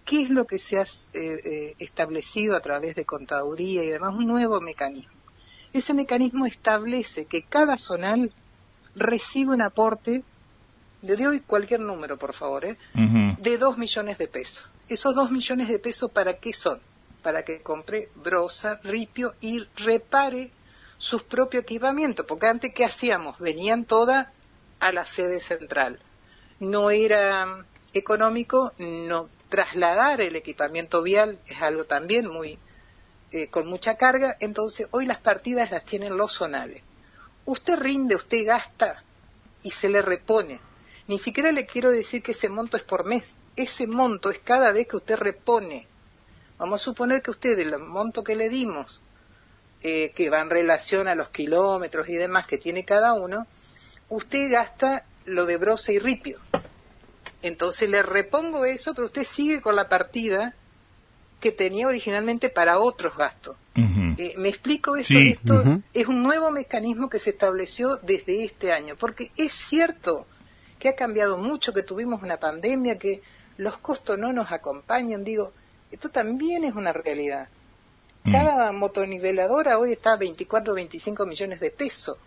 ¿Qué 0.06 0.22
es 0.22 0.30
lo 0.30 0.46
que 0.46 0.58
se 0.58 0.78
ha 0.78 0.82
eh, 0.82 0.86
eh, 1.12 1.74
establecido 1.78 2.56
a 2.56 2.60
través 2.60 2.94
de 2.94 3.04
contaduría 3.04 3.84
y 3.84 3.90
demás? 3.90 4.14
Un 4.14 4.26
nuevo 4.26 4.62
mecanismo. 4.62 5.17
Ese 5.72 5.94
mecanismo 5.94 6.46
establece 6.46 7.26
que 7.26 7.42
cada 7.42 7.76
zonal 7.78 8.32
recibe 8.94 9.52
un 9.52 9.62
aporte 9.62 10.24
de 11.02 11.26
hoy 11.26 11.40
cualquier 11.40 11.80
número, 11.80 12.18
por 12.18 12.34
favor, 12.34 12.64
¿eh? 12.64 12.76
de 12.94 13.58
dos 13.58 13.78
millones 13.78 14.18
de 14.18 14.28
pesos. 14.28 14.68
¿Esos 14.88 15.14
dos 15.14 15.30
millones 15.30 15.68
de 15.68 15.78
pesos 15.78 16.10
para 16.10 16.38
qué 16.38 16.52
son? 16.52 16.80
Para 17.22 17.44
que 17.44 17.60
compre 17.60 18.08
brosa, 18.16 18.80
ripio 18.82 19.34
y 19.40 19.66
repare 19.76 20.50
sus 20.96 21.22
propios 21.22 21.62
equipamientos, 21.62 22.26
porque 22.26 22.46
antes 22.46 22.72
¿qué 22.74 22.84
hacíamos? 22.84 23.38
Venían 23.38 23.84
todas 23.84 24.28
a 24.80 24.92
la 24.92 25.06
sede 25.06 25.40
central. 25.40 25.98
No 26.58 26.90
era 26.90 27.46
mm, 27.46 27.64
económico 27.94 28.72
no 28.78 29.28
trasladar 29.48 30.20
el 30.20 30.36
equipamiento 30.36 31.02
vial, 31.02 31.38
es 31.46 31.62
algo 31.62 31.84
también 31.84 32.26
muy 32.26 32.58
eh, 33.32 33.48
con 33.48 33.66
mucha 33.66 33.96
carga, 33.96 34.36
entonces 34.40 34.86
hoy 34.90 35.06
las 35.06 35.18
partidas 35.18 35.70
las 35.70 35.84
tienen 35.84 36.16
los 36.16 36.32
zonales. 36.32 36.82
Usted 37.44 37.78
rinde, 37.78 38.16
usted 38.16 38.46
gasta 38.46 39.02
y 39.62 39.70
se 39.70 39.88
le 39.88 40.02
repone 40.02 40.60
ni 41.08 41.18
siquiera 41.18 41.50
le 41.52 41.66
quiero 41.66 41.90
decir 41.90 42.22
que 42.22 42.32
ese 42.32 42.50
monto 42.50 42.76
es 42.76 42.82
por 42.82 43.06
mes. 43.06 43.34
Ese 43.56 43.86
monto 43.86 44.30
es 44.30 44.38
cada 44.38 44.72
vez 44.72 44.86
que 44.86 44.96
usted 44.96 45.16
repone. 45.16 45.88
Vamos 46.58 46.82
a 46.82 46.84
suponer 46.84 47.22
que 47.22 47.30
usted, 47.30 47.58
el 47.58 47.78
monto 47.78 48.22
que 48.22 48.36
le 48.36 48.50
dimos, 48.50 49.00
eh, 49.82 50.12
que 50.14 50.28
va 50.28 50.40
en 50.40 50.50
relación 50.50 51.08
a 51.08 51.14
los 51.14 51.30
kilómetros 51.30 52.10
y 52.10 52.16
demás 52.16 52.46
que 52.46 52.58
tiene 52.58 52.84
cada 52.84 53.14
uno, 53.14 53.46
usted 54.10 54.52
gasta 54.52 55.06
lo 55.24 55.46
de 55.46 55.56
brosa 55.56 55.92
y 55.92 55.98
ripio. 55.98 56.38
Entonces 57.40 57.88
le 57.88 58.02
repongo 58.02 58.66
eso, 58.66 58.92
pero 58.94 59.06
usted 59.06 59.24
sigue 59.24 59.62
con 59.62 59.76
la 59.76 59.88
partida 59.88 60.54
que 61.40 61.52
tenía 61.52 61.86
originalmente 61.86 62.50
para 62.50 62.78
otros 62.78 63.16
gastos. 63.16 63.56
Eh, 64.18 64.34
¿Me 64.38 64.48
explico 64.48 64.96
esto? 64.96 65.14
Esto 65.14 65.80
es 65.94 66.06
un 66.08 66.22
nuevo 66.22 66.50
mecanismo 66.50 67.08
que 67.08 67.20
se 67.20 67.30
estableció 67.30 67.96
desde 67.98 68.44
este 68.44 68.72
año, 68.72 68.96
porque 68.98 69.30
es 69.36 69.52
cierto 69.52 70.26
que 70.80 70.88
ha 70.88 70.96
cambiado 70.96 71.38
mucho, 71.38 71.72
que 71.72 71.82
tuvimos 71.84 72.22
una 72.22 72.38
pandemia, 72.38 72.98
que 72.98 73.22
los 73.56 73.78
costos 73.78 74.18
no 74.18 74.32
nos 74.32 74.50
acompañan. 74.50 75.22
Digo, 75.22 75.52
esto 75.92 76.08
también 76.08 76.64
es 76.64 76.74
una 76.74 76.92
realidad. 76.92 77.48
Mm. 78.24 78.32
Cada 78.32 78.72
motoniveladora 78.72 79.78
hoy 79.78 79.92
está 79.92 80.14
a 80.14 80.16
24 80.16 80.72
o 80.72 80.76
25 80.76 81.26
millones 81.26 81.60
de 81.60 81.70
pesos. 81.70 82.18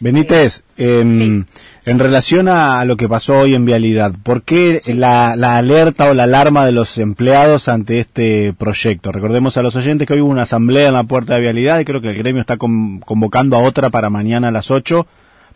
¿Eh? 0.00 0.04
Benítez, 0.04 0.62
en, 0.78 1.46
relación 1.84 2.48
a, 2.48 2.84
lo 2.84 2.96
que 2.96 3.08
pasó 3.08 3.40
hoy 3.40 3.54
en 3.54 3.64
Vialidad, 3.64 4.12
¿por 4.22 4.42
qué 4.42 4.80
la, 4.86 5.36
la, 5.36 5.56
alerta 5.56 6.10
o 6.10 6.14
la 6.14 6.24
alarma 6.24 6.64
de 6.64 6.72
los 6.72 6.96
empleados 6.98 7.68
ante 7.68 7.98
este 7.98 8.54
proyecto? 8.54 9.12
Recordemos 9.12 9.56
a 9.56 9.62
los 9.62 9.76
oyentes 9.76 10.08
que 10.08 10.14
hoy 10.14 10.20
hubo 10.20 10.30
una 10.30 10.42
asamblea 10.42 10.88
en 10.88 10.94
la 10.94 11.04
puerta 11.04 11.34
de 11.34 11.40
Vialidad 11.40 11.78
y 11.80 11.84
creo 11.84 12.00
que 12.00 12.10
el 12.10 12.16
gremio 12.16 12.40
está 12.40 12.56
convocando 12.56 13.56
a 13.56 13.60
otra 13.60 13.90
para 13.90 14.08
mañana 14.08 14.48
a 14.48 14.52
las 14.52 14.70
8 14.70 15.06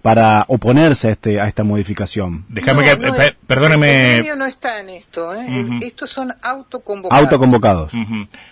para 0.05 0.45
oponerse 0.49 1.09
a, 1.09 1.13
este, 1.13 1.41
a 1.41 1.49
esta 1.49 1.65
modificación. 1.65 2.45
Déjame 2.51 2.85
que, 2.85 2.95
no, 2.95 3.15
perdóneme. 3.47 4.19
El 4.19 4.37
no 4.37 4.45
está 4.45 4.81
en 4.81 4.91
esto, 4.91 5.35
¿eh? 5.35 5.47
estos 5.81 6.11
son 6.11 6.31
autoconvocados. 6.43 7.25
Autoconvocados. 7.25 7.93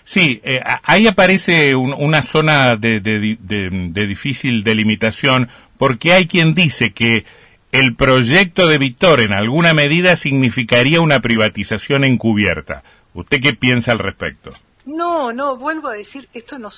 Sí, 0.03 0.41
eh, 0.43 0.61
ahí 0.81 1.05
aparece 1.05 1.75
una 1.75 2.23
zona 2.23 2.75
de, 2.75 3.01
de, 3.01 3.37
de, 3.39 4.07
difícil 4.07 4.63
delimitación, 4.63 5.47
porque 5.83 6.13
hay 6.13 6.27
quien 6.27 6.55
dice 6.55 6.93
que 6.93 7.25
el 7.73 7.97
proyecto 7.97 8.67
de 8.67 8.77
Víctor 8.77 9.19
en 9.19 9.33
alguna 9.33 9.73
medida 9.73 10.15
significaría 10.15 11.01
una 11.01 11.19
privatización 11.19 12.05
encubierta. 12.05 12.83
¿Usted 13.13 13.41
qué 13.41 13.53
piensa 13.53 13.91
al 13.91 13.99
respecto? 13.99 14.53
No, 14.85 15.33
no, 15.33 15.57
vuelvo 15.57 15.89
a 15.89 15.93
decir, 15.93 16.29
esto 16.33 16.57
no. 16.57 16.69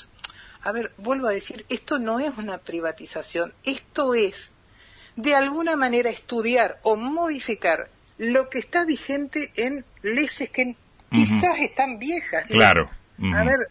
A 0.63 0.71
ver, 0.71 0.91
vuelvo 0.97 1.27
a 1.27 1.33
decir, 1.33 1.67
esto 1.69 1.99
no 1.99 2.19
es 2.19 2.31
una 2.39 2.57
privatización, 2.57 3.53
esto 3.63 4.15
es 4.15 4.49
de 5.15 5.35
alguna 5.35 5.75
manera 5.75 6.09
estudiar 6.09 6.79
o 6.81 6.95
modificar 6.95 7.91
lo 8.17 8.49
que 8.49 8.57
está 8.57 8.85
vigente 8.85 9.51
en 9.55 9.85
leyes 10.01 10.49
que 10.51 10.75
quizás 11.11 11.59
están 11.59 11.99
viejas. 11.99 12.45
Claro. 12.47 12.89
A 13.35 13.43
ver. 13.43 13.69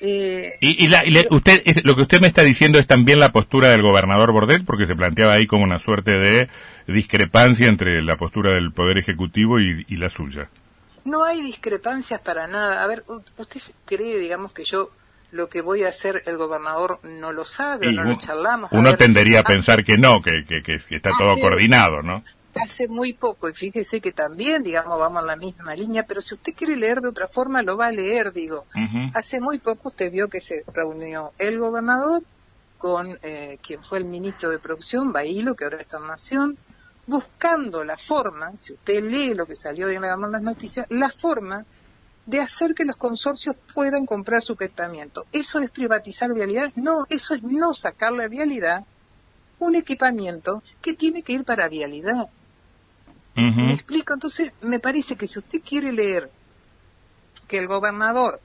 Eh, 0.00 0.58
y, 0.60 0.88
usted, 1.30 1.62
lo 1.84 1.96
que 1.96 2.02
usted 2.02 2.20
me 2.20 2.26
está 2.26 2.42
diciendo 2.42 2.78
es 2.78 2.86
también 2.86 3.20
la 3.20 3.32
postura 3.32 3.70
del 3.70 3.82
gobernador 3.82 4.32
Bordel, 4.32 4.64
porque 4.64 4.86
se 4.86 4.96
planteaba 4.96 5.34
ahí 5.34 5.46
como 5.46 5.64
una 5.64 5.78
suerte 5.78 6.12
de 6.12 6.48
discrepancia 6.86 7.68
entre 7.68 8.02
la 8.02 8.16
postura 8.16 8.52
del 8.52 8.72
Poder 8.72 8.98
Ejecutivo 8.98 9.60
y, 9.60 9.84
y 9.88 9.96
la 9.96 10.10
suya. 10.10 10.48
No 11.04 11.24
hay 11.24 11.40
discrepancias 11.42 12.20
para 12.20 12.46
nada. 12.46 12.82
A 12.82 12.86
ver, 12.86 13.04
¿usted 13.36 13.60
cree, 13.84 14.18
digamos, 14.18 14.52
que 14.52 14.64
yo 14.64 14.90
lo 15.34 15.48
que 15.48 15.62
voy 15.62 15.82
a 15.82 15.88
hacer 15.88 16.22
el 16.26 16.36
gobernador 16.36 17.00
no 17.02 17.32
lo 17.32 17.44
sabe, 17.44 17.92
no 17.92 18.04
lo 18.04 18.16
charlamos. 18.16 18.70
Uno 18.72 18.96
tendería 18.96 19.40
a 19.40 19.42
pensar 19.42 19.84
que 19.84 19.98
no, 19.98 20.22
que, 20.22 20.44
que, 20.44 20.80
está 20.90 21.10
todo 21.18 21.36
coordinado, 21.40 22.02
¿no? 22.02 22.22
Hace 22.62 22.88
muy 22.88 23.12
poco, 23.12 23.48
y 23.48 23.54
fíjese 23.54 24.00
que 24.00 24.12
también, 24.12 24.62
digamos, 24.62 24.98
vamos 24.98 25.22
en 25.22 25.26
la 25.26 25.36
misma 25.36 25.74
línea, 25.74 26.06
pero 26.06 26.20
si 26.20 26.34
usted 26.34 26.54
quiere 26.54 26.76
leer 26.76 27.00
de 27.00 27.08
otra 27.08 27.26
forma, 27.26 27.62
lo 27.62 27.76
va 27.76 27.86
a 27.86 27.92
leer, 27.92 28.32
digo. 28.32 28.66
Hace 29.12 29.40
muy 29.40 29.58
poco 29.58 29.88
usted 29.88 30.10
vio 30.10 30.28
que 30.28 30.40
se 30.40 30.64
reunió 30.72 31.32
el 31.38 31.58
gobernador 31.58 32.22
con 32.78 33.18
eh, 33.22 33.58
quien 33.62 33.82
fue 33.82 33.98
el 33.98 34.04
ministro 34.04 34.50
de 34.50 34.58
Producción, 34.58 35.12
Bailo, 35.12 35.54
que 35.56 35.64
ahora 35.64 35.78
está 35.78 35.98
en 35.98 36.06
Nación, 36.06 36.58
buscando 37.06 37.84
la 37.84 37.98
forma, 37.98 38.52
si 38.58 38.72
usted 38.74 39.02
lee 39.02 39.34
lo 39.34 39.46
que 39.46 39.54
salió 39.54 39.86
de 39.86 39.98
las 39.98 40.42
noticias, 40.42 40.86
la 40.90 41.10
forma 41.10 41.64
de 42.26 42.40
hacer 42.40 42.74
que 42.74 42.84
los 42.84 42.96
consorcios 42.96 43.56
puedan 43.74 44.06
comprar 44.06 44.40
su 44.42 44.54
equipamiento. 44.54 45.26
¿Eso 45.32 45.60
es 45.60 45.70
privatizar 45.70 46.32
vialidad? 46.32 46.72
No, 46.74 47.06
eso 47.10 47.34
es 47.34 47.42
no 47.42 47.74
sacarle 47.74 48.24
a 48.24 48.28
vialidad 48.28 48.84
un 49.58 49.76
equipamiento 49.76 50.62
que 50.80 50.94
tiene 50.94 51.22
que 51.22 51.34
ir 51.34 51.44
para 51.44 51.68
vialidad. 51.68 52.28
¿Me 53.36 53.72
explico? 53.72 54.12
Entonces, 54.12 54.52
me 54.60 54.78
parece 54.78 55.16
que 55.16 55.26
si 55.26 55.38
usted 55.38 55.60
quiere 55.60 55.92
leer 55.92 56.30
que 57.48 57.58
el 57.58 57.66
gobernador 57.66 58.40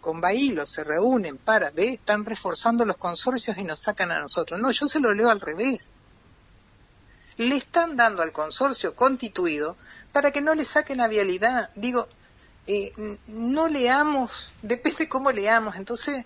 con 0.00 0.20
Bailo 0.20 0.66
se 0.66 0.84
reúnen 0.84 1.36
para, 1.36 1.70
ve, 1.70 1.94
están 1.94 2.24
reforzando 2.24 2.84
los 2.84 2.96
consorcios 2.96 3.56
y 3.56 3.62
nos 3.62 3.80
sacan 3.80 4.10
a 4.10 4.20
nosotros. 4.20 4.60
No, 4.60 4.70
yo 4.70 4.86
se 4.86 5.00
lo 5.00 5.12
leo 5.14 5.30
al 5.30 5.40
revés. 5.40 5.90
Le 7.38 7.56
están 7.56 7.96
dando 7.96 8.22
al 8.22 8.32
consorcio 8.32 8.94
constituido 8.94 9.76
para 10.12 10.30
que 10.30 10.40
no 10.40 10.54
le 10.54 10.64
saquen 10.64 11.00
a 11.00 11.08
vialidad. 11.08 11.70
Digo, 11.74 12.08
eh, 12.66 12.92
no 13.26 13.68
leamos, 13.68 14.52
depende 14.62 15.08
cómo 15.08 15.30
leamos, 15.30 15.76
entonces 15.76 16.24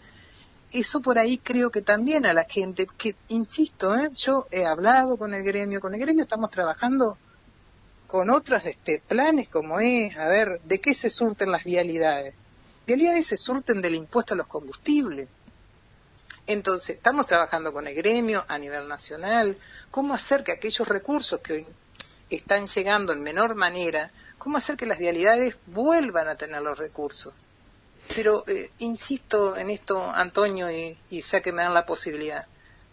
eso 0.72 1.00
por 1.00 1.18
ahí 1.18 1.38
creo 1.38 1.70
que 1.70 1.82
también 1.82 2.26
a 2.26 2.32
la 2.32 2.44
gente, 2.44 2.86
que 2.96 3.16
insisto, 3.28 3.96
¿eh? 3.96 4.10
yo 4.14 4.46
he 4.50 4.64
hablado 4.66 5.16
con 5.16 5.34
el 5.34 5.42
gremio, 5.42 5.80
con 5.80 5.94
el 5.94 6.00
gremio 6.00 6.22
estamos 6.22 6.50
trabajando 6.50 7.18
con 8.10 8.28
otros 8.28 8.64
este, 8.64 9.00
planes 9.06 9.48
como 9.48 9.78
es, 9.78 10.16
a 10.16 10.26
ver, 10.26 10.60
¿de 10.64 10.80
qué 10.80 10.94
se 10.94 11.10
surten 11.10 11.52
las 11.52 11.62
vialidades? 11.62 12.34
Vialidades 12.84 13.28
se 13.28 13.36
surten 13.36 13.80
del 13.80 13.94
impuesto 13.94 14.34
a 14.34 14.36
los 14.36 14.48
combustibles. 14.48 15.28
Entonces, 16.48 16.96
estamos 16.96 17.28
trabajando 17.28 17.72
con 17.72 17.86
el 17.86 17.94
gremio 17.94 18.44
a 18.48 18.58
nivel 18.58 18.88
nacional, 18.88 19.56
cómo 19.92 20.12
hacer 20.12 20.42
que 20.42 20.50
aquellos 20.50 20.88
recursos 20.88 21.38
que 21.38 21.64
están 22.30 22.66
llegando 22.66 23.12
en 23.12 23.22
menor 23.22 23.54
manera 23.54 24.10
cómo 24.38 24.58
hacer 24.58 24.76
que 24.76 24.86
las 24.86 24.98
vialidades 24.98 25.56
vuelvan 25.66 26.26
a 26.26 26.34
tener 26.34 26.62
los 26.62 26.78
recursos. 26.78 27.32
Pero 28.16 28.42
eh, 28.48 28.72
insisto 28.78 29.56
en 29.56 29.70
esto, 29.70 30.10
Antonio, 30.10 30.68
y, 30.68 30.98
y 31.10 31.22
que 31.22 31.52
me 31.52 31.62
dan 31.62 31.74
la 31.74 31.86
posibilidad. 31.86 32.46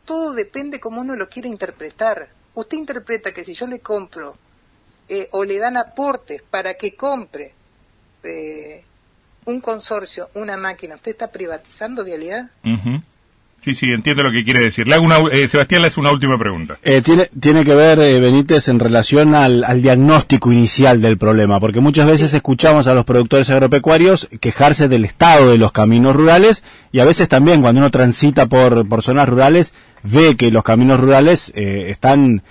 Todo 0.05 0.33
depende 0.33 0.79
cómo 0.79 1.01
uno 1.01 1.15
lo 1.15 1.27
quiere 1.27 1.49
interpretar. 1.49 2.29
Usted 2.53 2.77
interpreta 2.77 3.33
que 3.33 3.43
si 3.43 3.55
yo 3.55 3.65
le 3.65 3.79
compro 3.79 4.37
eh, 5.09 5.27
o 5.31 5.45
le 5.45 5.57
dan 5.57 5.77
aportes 5.77 6.41
para 6.41 6.73
que 6.75 6.95
compre 6.95 7.53
eh, 8.23 8.83
un 9.45 9.61
consorcio, 9.61 10.29
una 10.35 10.57
máquina, 10.57 10.95
¿usted 10.95 11.11
está 11.11 11.31
privatizando 11.31 12.03
vialidad? 12.03 12.49
Sí, 13.61 13.73
sí, 13.73 13.87
entiendo 13.87 14.23
lo 14.23 14.31
que 14.31 14.43
quiere 14.43 14.61
decir. 14.61 14.87
Le 14.87 14.95
eh, 14.95 15.47
Sebastián, 15.47 15.81
le 15.81 15.87
hace 15.87 15.99
una 15.99 16.11
última 16.11 16.37
pregunta. 16.37 16.77
Eh, 16.83 17.01
tiene, 17.01 17.29
tiene 17.39 17.65
que 17.65 17.75
ver, 17.75 17.99
eh, 17.99 18.19
Benítez, 18.19 18.67
en 18.69 18.79
relación 18.79 19.35
al, 19.35 19.81
diagnóstico 19.81 20.51
inicial 20.51 21.01
del 21.01 21.17
problema, 21.17 21.59
porque 21.59 21.79
muchas 21.79 22.07
veces 22.07 22.33
escuchamos 22.33 22.87
a 22.87 22.93
los 22.93 23.03
productores 23.03 23.49
agropecuarios 23.49 24.29
quejarse 24.39 24.87
del 24.87 25.05
estado 25.05 25.51
de 25.51 25.57
los 25.57 25.71
caminos 25.71 26.15
rurales 26.15 26.63
y 26.91 26.99
a 26.99 27.05
veces 27.05 27.27
también 27.27 27.61
cuando 27.61 27.79
uno 27.79 27.91
transita 27.91 28.45
por, 28.45 28.87
por 28.87 29.03
zonas 29.03 29.27
rurales 29.27 29.73
ve 30.03 30.37
que 30.37 30.51
los 30.51 30.63
caminos 30.63 30.99
rurales 30.99 31.51
están 31.55 32.43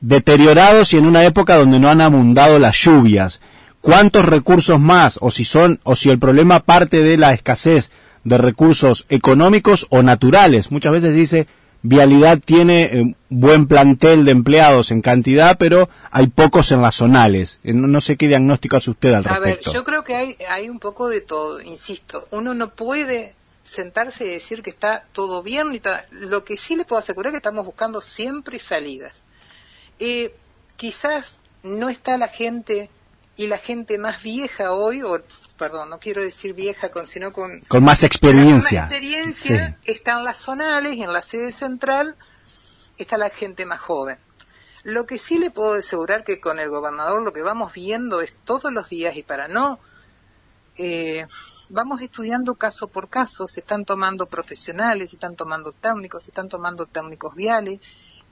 deteriorados 0.00 0.92
y 0.92 0.98
en 0.98 1.06
una 1.06 1.24
época 1.24 1.56
donde 1.56 1.78
no 1.78 1.88
han 1.88 2.00
abundado 2.00 2.58
las 2.58 2.76
lluvias. 2.76 3.40
¿Cuántos 3.80 4.26
recursos 4.26 4.78
más, 4.78 5.18
o 5.20 5.30
si 5.30 5.44
son, 5.44 5.80
o 5.84 5.96
si 5.96 6.10
el 6.10 6.18
problema 6.18 6.60
parte 6.60 7.02
de 7.02 7.16
la 7.16 7.32
escasez 7.32 7.90
de 8.24 8.38
recursos 8.38 9.06
económicos 9.08 9.86
o 9.90 10.02
naturales. 10.02 10.70
Muchas 10.70 10.92
veces 10.92 11.14
dice, 11.14 11.46
Vialidad 11.82 12.38
tiene 12.44 12.82
eh, 12.84 13.16
buen 13.30 13.66
plantel 13.66 14.26
de 14.26 14.32
empleados 14.32 14.90
en 14.90 15.00
cantidad, 15.00 15.56
pero 15.58 15.88
hay 16.10 16.26
pocos 16.26 16.72
en 16.72 16.82
las 16.82 16.96
zonales. 16.96 17.58
Eh, 17.62 17.72
no, 17.72 18.00
sé 18.02 18.16
qué 18.18 18.28
diagnóstico 18.28 18.76
hace 18.76 18.90
usted 18.90 19.14
al 19.14 19.24
respecto. 19.24 19.70
A 19.70 19.72
ver, 19.72 19.78
yo 19.78 19.84
creo 19.84 20.04
que 20.04 20.14
hay, 20.14 20.36
hay 20.50 20.68
un 20.68 20.78
poco 20.78 21.08
de 21.08 21.22
todo, 21.22 21.60
insisto. 21.62 22.28
Uno 22.32 22.52
no 22.52 22.70
puede 22.74 23.34
sentarse 23.64 24.26
y 24.26 24.28
decir 24.28 24.62
que 24.62 24.70
está 24.70 25.06
todo 25.12 25.42
bien. 25.42 25.80
Lo 26.10 26.44
que 26.44 26.58
sí 26.58 26.76
le 26.76 26.84
puedo 26.84 27.00
asegurar 27.00 27.30
es 27.30 27.34
que 27.34 27.38
estamos 27.38 27.64
buscando 27.64 28.02
siempre 28.02 28.58
salidas. 28.58 29.14
Eh, 30.00 30.34
quizás 30.76 31.36
no 31.62 31.90
está 31.90 32.16
la 32.16 32.28
gente 32.28 32.90
y 33.36 33.46
la 33.46 33.58
gente 33.58 33.98
más 33.98 34.22
vieja 34.22 34.72
hoy, 34.72 35.02
o 35.02 35.20
perdón, 35.56 35.90
no 35.90 35.98
quiero 35.98 36.22
decir 36.22 36.54
vieja, 36.54 36.90
con, 36.90 37.06
sino 37.06 37.32
con... 37.32 37.60
Con 37.60 37.84
más 37.84 38.02
experiencia. 38.02 38.86
Con 38.86 38.92
experiencia 38.92 39.78
están 39.84 40.24
las 40.24 40.38
zonales 40.38 40.94
y 40.94 41.02
en 41.02 41.12
la 41.12 41.22
sede 41.22 41.52
central 41.52 42.16
está 42.96 43.18
la 43.18 43.28
gente 43.30 43.66
más 43.66 43.80
joven. 43.80 44.18
Lo 44.82 45.04
que 45.04 45.18
sí 45.18 45.38
le 45.38 45.50
puedo 45.50 45.74
asegurar 45.74 46.24
que 46.24 46.40
con 46.40 46.58
el 46.58 46.70
gobernador 46.70 47.22
lo 47.22 47.34
que 47.34 47.42
vamos 47.42 47.74
viendo 47.74 48.22
es 48.22 48.34
todos 48.44 48.72
los 48.72 48.88
días 48.88 49.16
y 49.16 49.22
para 49.22 49.48
no... 49.48 49.78
Eh, 50.76 51.26
vamos 51.68 52.00
estudiando 52.00 52.54
caso 52.54 52.88
por 52.88 53.10
caso, 53.10 53.46
se 53.46 53.60
están 53.60 53.84
tomando 53.84 54.26
profesionales, 54.26 55.10
se 55.10 55.16
están 55.16 55.36
tomando 55.36 55.72
técnicos, 55.72 56.24
se 56.24 56.30
están 56.30 56.48
tomando 56.48 56.86
técnicos 56.86 57.34
viales 57.34 57.80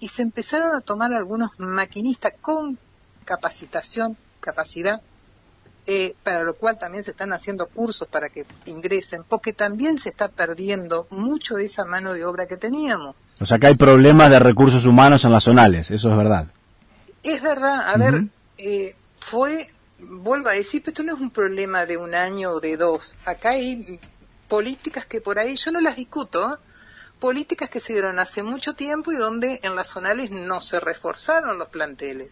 y 0.00 0.08
se 0.08 0.22
empezaron 0.22 0.76
a 0.76 0.80
tomar 0.80 1.12
algunos 1.12 1.50
maquinistas 1.58 2.32
con 2.40 2.78
capacitación, 3.24 4.16
capacidad 4.40 5.02
eh, 5.90 6.14
para 6.22 6.44
lo 6.44 6.52
cual 6.52 6.78
también 6.78 7.02
se 7.02 7.12
están 7.12 7.32
haciendo 7.32 7.66
cursos 7.66 8.06
para 8.06 8.28
que 8.28 8.44
ingresen, 8.66 9.24
porque 9.26 9.54
también 9.54 9.96
se 9.96 10.10
está 10.10 10.28
perdiendo 10.28 11.06
mucho 11.08 11.54
de 11.54 11.64
esa 11.64 11.86
mano 11.86 12.12
de 12.12 12.26
obra 12.26 12.46
que 12.46 12.58
teníamos. 12.58 13.16
O 13.40 13.46
sea 13.46 13.58
que 13.58 13.68
hay 13.68 13.74
problemas 13.74 14.30
de 14.30 14.38
recursos 14.38 14.84
humanos 14.84 15.24
en 15.24 15.32
las 15.32 15.44
zonales, 15.44 15.90
eso 15.90 16.10
es 16.10 16.16
verdad. 16.18 16.48
Es 17.22 17.40
verdad, 17.40 17.88
a 17.88 17.96
ver, 17.96 18.24
eh, 18.58 18.96
fue, 19.18 19.70
vuelvo 19.98 20.50
a 20.50 20.52
decir, 20.52 20.82
pero 20.82 20.92
esto 20.92 21.04
no 21.04 21.14
es 21.14 21.22
un 21.22 21.30
problema 21.30 21.86
de 21.86 21.96
un 21.96 22.14
año 22.14 22.50
o 22.50 22.60
de 22.60 22.76
dos. 22.76 23.14
Acá 23.24 23.52
hay 23.52 23.98
políticas 24.46 25.06
que 25.06 25.22
por 25.22 25.38
ahí, 25.38 25.56
yo 25.56 25.72
no 25.72 25.80
las 25.80 25.96
discuto, 25.96 26.52
¿eh? 26.52 26.56
Políticas 27.20 27.70
que 27.70 27.80
se 27.80 27.92
dieron 27.92 28.18
hace 28.18 28.42
mucho 28.42 28.74
tiempo 28.74 29.12
y 29.12 29.16
donde 29.16 29.60
en 29.62 29.74
las 29.74 29.88
zonales 29.88 30.30
no 30.30 30.60
se 30.60 30.80
reforzaron 30.80 31.58
los 31.58 31.68
planteles. 31.68 32.30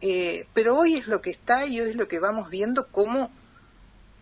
Eh, 0.00 0.46
pero 0.52 0.76
hoy 0.76 0.96
es 0.96 1.06
lo 1.06 1.22
que 1.22 1.30
está 1.30 1.64
y 1.64 1.80
hoy 1.80 1.90
es 1.90 1.96
lo 1.96 2.08
que 2.08 2.18
vamos 2.18 2.50
viendo 2.50 2.88
cómo, 2.88 3.30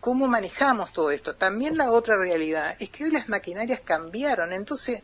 cómo 0.00 0.28
manejamos 0.28 0.92
todo 0.92 1.10
esto. 1.10 1.34
También 1.34 1.76
la 1.78 1.90
otra 1.90 2.16
realidad 2.16 2.76
es 2.78 2.90
que 2.90 3.04
hoy 3.04 3.10
las 3.10 3.28
maquinarias 3.28 3.80
cambiaron, 3.80 4.52
entonces 4.52 5.02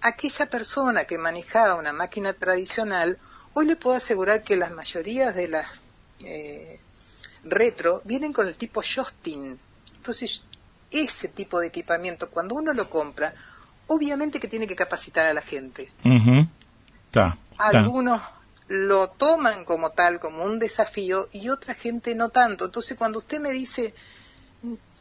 aquella 0.00 0.50
persona 0.50 1.04
que 1.04 1.18
manejaba 1.18 1.76
una 1.76 1.92
máquina 1.92 2.32
tradicional, 2.32 3.18
hoy 3.54 3.66
le 3.66 3.76
puedo 3.76 3.96
asegurar 3.96 4.42
que 4.42 4.56
las 4.56 4.72
mayorías 4.72 5.34
de 5.34 5.48
las 5.48 5.66
eh, 6.24 6.80
retro 7.44 8.02
vienen 8.04 8.32
con 8.32 8.46
el 8.46 8.56
tipo 8.56 8.82
Justin. 8.82 9.58
Entonces, 9.94 10.44
ese 10.90 11.28
tipo 11.28 11.60
de 11.60 11.68
equipamiento, 11.68 12.30
cuando 12.30 12.54
uno 12.54 12.72
lo 12.72 12.88
compra, 12.88 13.34
obviamente 13.88 14.38
que 14.38 14.48
tiene 14.48 14.66
que 14.66 14.76
capacitar 14.76 15.26
a 15.26 15.34
la 15.34 15.42
gente. 15.42 15.92
Algunos 17.58 18.22
lo 18.68 19.08
toman 19.08 19.64
como 19.64 19.90
tal, 19.90 20.20
como 20.20 20.44
un 20.44 20.58
desafío, 20.58 21.28
y 21.32 21.48
otra 21.48 21.74
gente 21.74 22.14
no 22.14 22.28
tanto. 22.28 22.66
Entonces, 22.66 22.96
cuando 22.96 23.18
usted 23.18 23.40
me 23.40 23.50
dice, 23.50 23.94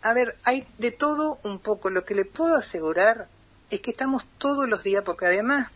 a 0.02 0.14
ver, 0.14 0.38
hay 0.44 0.66
de 0.78 0.92
todo 0.92 1.40
un 1.44 1.60
poco, 1.60 1.90
lo 1.90 2.06
que 2.06 2.16
le 2.16 2.26
puedo 2.26 2.56
asegurar 2.56 3.28
es 3.70 3.82
que 3.82 3.92
estamos 3.92 4.26
todos 4.38 4.68
los 4.68 4.84
días, 4.84 5.04
porque 5.06 5.26
además, 5.26 5.70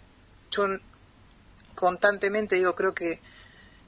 yo 0.49 0.67
constantemente 1.75 2.55
digo, 2.55 2.75
creo 2.75 2.93
que 2.93 3.19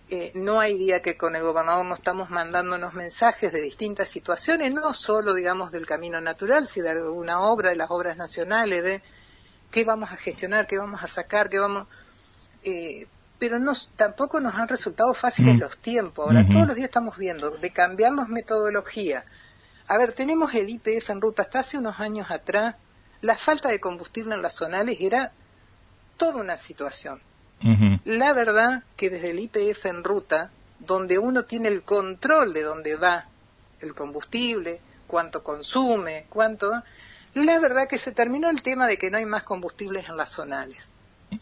eh, 0.09 0.31
no 0.35 0.59
hay 0.59 0.77
día 0.77 1.01
que 1.01 1.17
con 1.17 1.35
el 1.35 1.43
gobernador 1.43 1.85
no 1.85 1.93
estamos 1.93 2.29
mandándonos 2.29 2.93
mensajes 2.93 3.51
de 3.51 3.61
distintas 3.61 4.09
situaciones, 4.09 4.73
no 4.73 4.93
solo, 4.93 5.33
digamos, 5.33 5.71
del 5.71 5.85
camino 5.85 6.19
natural, 6.21 6.67
sino 6.67 6.85
de 6.85 6.91
alguna 6.91 7.41
obra, 7.41 7.69
de 7.69 7.77
las 7.77 7.89
obras 7.89 8.17
nacionales, 8.17 8.83
de 8.83 9.01
qué 9.71 9.83
vamos 9.83 10.11
a 10.11 10.17
gestionar, 10.17 10.67
qué 10.67 10.77
vamos 10.77 11.03
a 11.03 11.07
sacar, 11.07 11.49
qué 11.49 11.59
vamos... 11.59 11.87
Eh, 12.63 13.07
pero 13.39 13.57
tampoco 13.97 14.39
nos 14.39 14.55
han 14.55 14.69
resultado 14.69 15.13
fáciles 15.13 15.55
mm. 15.55 15.59
los 15.59 15.77
tiempos. 15.77 16.27
Ahora, 16.27 16.47
todos 16.49 16.67
los 16.67 16.75
días 16.75 16.85
estamos 16.85 17.17
viendo 17.17 17.49
de 17.49 17.73
cambiarnos 17.73 18.29
metodología. 18.29 19.25
A 19.87 19.97
ver, 19.97 20.13
tenemos 20.13 20.53
el 20.53 20.69
IPF 20.69 21.09
en 21.09 21.19
ruta. 21.19 21.41
Hasta 21.41 21.59
hace 21.59 21.77
unos 21.77 21.99
años 21.99 22.31
atrás, 22.31 22.75
la 23.19 23.35
falta 23.35 23.67
de 23.67 23.81
combustible 23.81 24.35
en 24.35 24.41
las 24.41 24.55
zonales 24.55 24.97
era 25.01 25.33
toda 26.15 26.39
una 26.39 26.55
situación. 26.55 27.21
La 28.06 28.34
verdad 28.34 28.84
que 28.97 29.10
desde 29.10 29.32
el 29.32 29.39
IPF 29.39 29.86
en 29.86 30.04
ruta, 30.04 30.52
donde 30.80 31.17
uno 31.17 31.45
tiene 31.45 31.69
el 31.69 31.84
control 31.84 32.54
de 32.54 32.63
dónde 32.63 32.95
va 32.95 33.28
el 33.80 33.93
combustible, 33.93 34.82
cuánto 35.08 35.43
consume, 35.43 36.26
cuánto, 36.30 36.84
la 37.34 37.60
verdad 37.60 37.88
que 37.88 37.97
se 37.97 38.12
terminó 38.12 38.49
el 38.49 38.62
tema 38.62 38.88
de 38.88 38.97
que 38.97 39.12
no 39.12 39.17
hay 39.17 39.26
más 39.26 39.43
combustibles 39.43 40.10
en 40.10 40.17
las 40.17 40.32
zonales. 40.32 40.88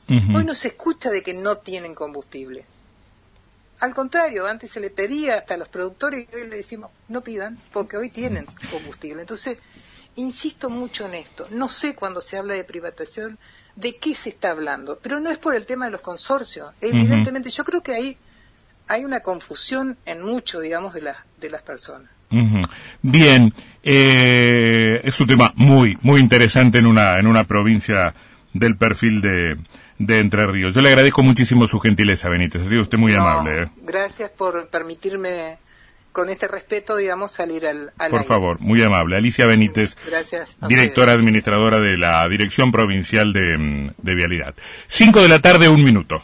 Hoy 0.08 0.46
no 0.46 0.56
se 0.56 0.70
escucha 0.70 1.10
de 1.10 1.22
que 1.22 1.34
no 1.34 1.58
tienen 1.58 1.96
combustible. 1.96 2.66
Al 3.80 3.94
contrario, 3.94 4.46
antes 4.46 4.72
se 4.72 4.80
le 4.80 4.90
pedía 4.90 5.40
hasta 5.40 5.56
a 5.56 5.58
los 5.58 5.68
productores 5.68 6.28
y 6.32 6.36
hoy 6.36 6.48
le 6.48 6.58
decimos, 6.58 6.92
no 7.08 7.22
pidan, 7.22 7.58
porque 7.74 7.98
hoy 7.98 8.10
tienen 8.10 8.46
combustible. 8.70 9.22
Entonces, 9.22 9.58
insisto 10.16 10.70
mucho 10.70 11.06
en 11.06 11.16
esto. 11.16 11.48
No 11.52 11.70
sé 11.70 11.96
cuando 11.96 12.22
se 12.22 12.38
habla 12.38 12.54
de 12.54 12.64
privatización 12.64 13.38
de 13.76 13.96
qué 13.98 14.16
se 14.16 14.30
está 14.30 14.52
hablando, 14.52 15.00
pero 15.02 15.20
no 15.20 15.30
es 15.30 15.38
por 15.38 15.56
el 15.56 15.66
tema 15.66 15.86
de 15.86 15.92
los 15.92 16.02
consorcios. 16.02 16.74
Evidentemente, 16.82 17.50
yo 17.50 17.64
creo 17.64 17.82
que 17.82 17.94
ahí 17.94 18.18
hay 18.88 19.06
una 19.06 19.22
confusión 19.22 19.98
en 20.06 20.22
mucho, 20.22 20.60
digamos, 20.60 20.94
de, 20.94 21.02
las 21.02 21.18
de 21.40 21.50
las 21.50 21.62
personas. 21.62 22.10
Bien, 23.02 23.54
eh, 23.84 25.02
es 25.04 25.20
un 25.20 25.28
tema 25.28 25.52
muy, 25.56 25.98
muy 26.02 26.20
interesante 26.22 26.78
en 26.78 26.86
una, 26.86 27.18
en 27.18 27.28
una 27.28 27.46
provincia 27.46 28.14
del 28.54 28.78
perfil 28.78 29.22
de, 29.22 29.58
de 29.98 30.20
Entre 30.20 30.46
Ríos. 30.48 30.74
Yo 30.74 30.82
le 30.82 30.90
agradezco 30.90 31.24
muchísimo 31.24 31.68
su 31.68 31.80
gentileza, 31.80 32.30
Benítez. 32.30 32.62
Ha 32.62 32.70
sido 32.70 32.82
usted 32.82 32.98
muy 32.98 33.14
amable. 33.14 33.64
¿eh? 33.64 33.70
Gracias 33.84 34.30
por 34.30 34.68
permitirme, 34.68 35.58
con 36.12 36.30
este 36.30 36.48
respeto, 36.48 36.98
digamos, 36.98 37.32
salir 37.32 37.66
al, 37.66 37.92
al 37.98 38.12
Por 38.12 38.24
favor, 38.26 38.60
muy 38.60 38.82
amable. 38.84 39.18
Alicia 39.18 39.46
Benítez, 39.46 39.96
directora 40.68 41.14
administradora 41.14 41.80
de 41.80 41.98
la 41.98 42.28
Dirección 42.28 42.72
Provincial 42.72 43.34
de, 43.34 43.58
mm, 43.58 43.92
de 43.98 44.16
Vialidad. 44.16 44.56
Cinco 44.88 45.22
de 45.22 45.30
la 45.30 45.40
tarde, 45.40 45.70
un 45.70 45.84
minuto. 45.84 46.22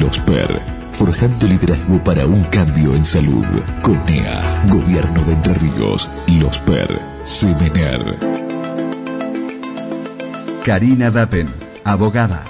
Los 0.00 0.18
PER, 0.20 0.62
forjando 0.92 1.46
liderazgo 1.46 2.02
para 2.04 2.24
un 2.24 2.44
cambio 2.44 2.94
en 2.94 3.04
salud. 3.04 3.44
CONEA, 3.82 4.64
Gobierno 4.68 5.24
de 5.24 5.32
Entre 5.32 5.54
Ríos. 5.54 6.08
Los 6.28 6.58
PER, 6.58 7.00
Semener. 7.24 8.18
Karina 10.64 11.10
Dapen, 11.10 11.48
abogada. 11.82 12.44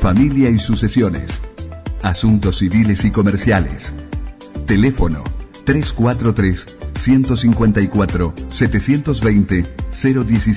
Familia 0.00 0.50
y 0.50 0.58
sucesiones. 0.58 1.30
Asuntos 2.02 2.58
civiles 2.58 3.04
y 3.04 3.10
comerciales. 3.12 3.94
Teléfono 4.66 5.22
343 5.64 6.76
154 6.98 8.34
720 8.48 9.66
017. 9.92 10.54